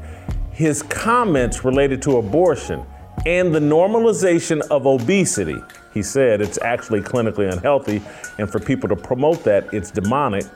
[0.51, 2.87] His comments related to abortion
[3.27, 5.61] and the normalization of obesity,
[5.93, 8.01] he said it's actually clinically unhealthy,
[8.39, 10.47] and for people to promote that, it's demonic.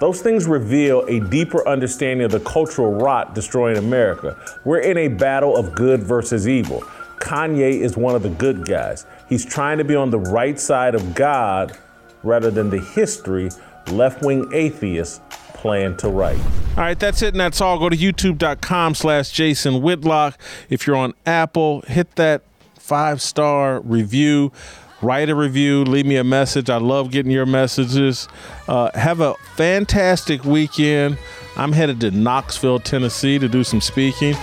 [0.00, 4.34] Those things reveal a deeper understanding of the cultural rot destroying America.
[4.64, 6.82] We're in a battle of good versus evil.
[7.24, 9.06] Kanye is one of the good guys.
[9.28, 11.76] He's trying to be on the right side of God
[12.22, 13.50] rather than the history
[13.90, 15.20] left wing atheists
[15.54, 16.38] plan to write.
[16.76, 17.78] All right, that's it, and that's all.
[17.78, 20.38] Go to youtube.com slash Jason Whitlock.
[20.68, 22.42] If you're on Apple, hit that
[22.78, 24.52] five star review.
[25.00, 26.70] Write a review, leave me a message.
[26.70, 28.28] I love getting your messages.
[28.68, 31.18] Uh, have a fantastic weekend.
[31.56, 34.34] I'm headed to Knoxville, Tennessee to do some speaking.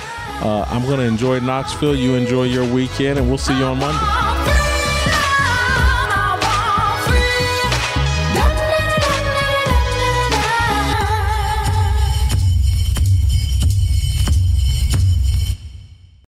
[0.42, 1.96] Uh, I'm going to enjoy Knoxville.
[1.96, 4.31] You enjoy your weekend, and we'll see you on Monday.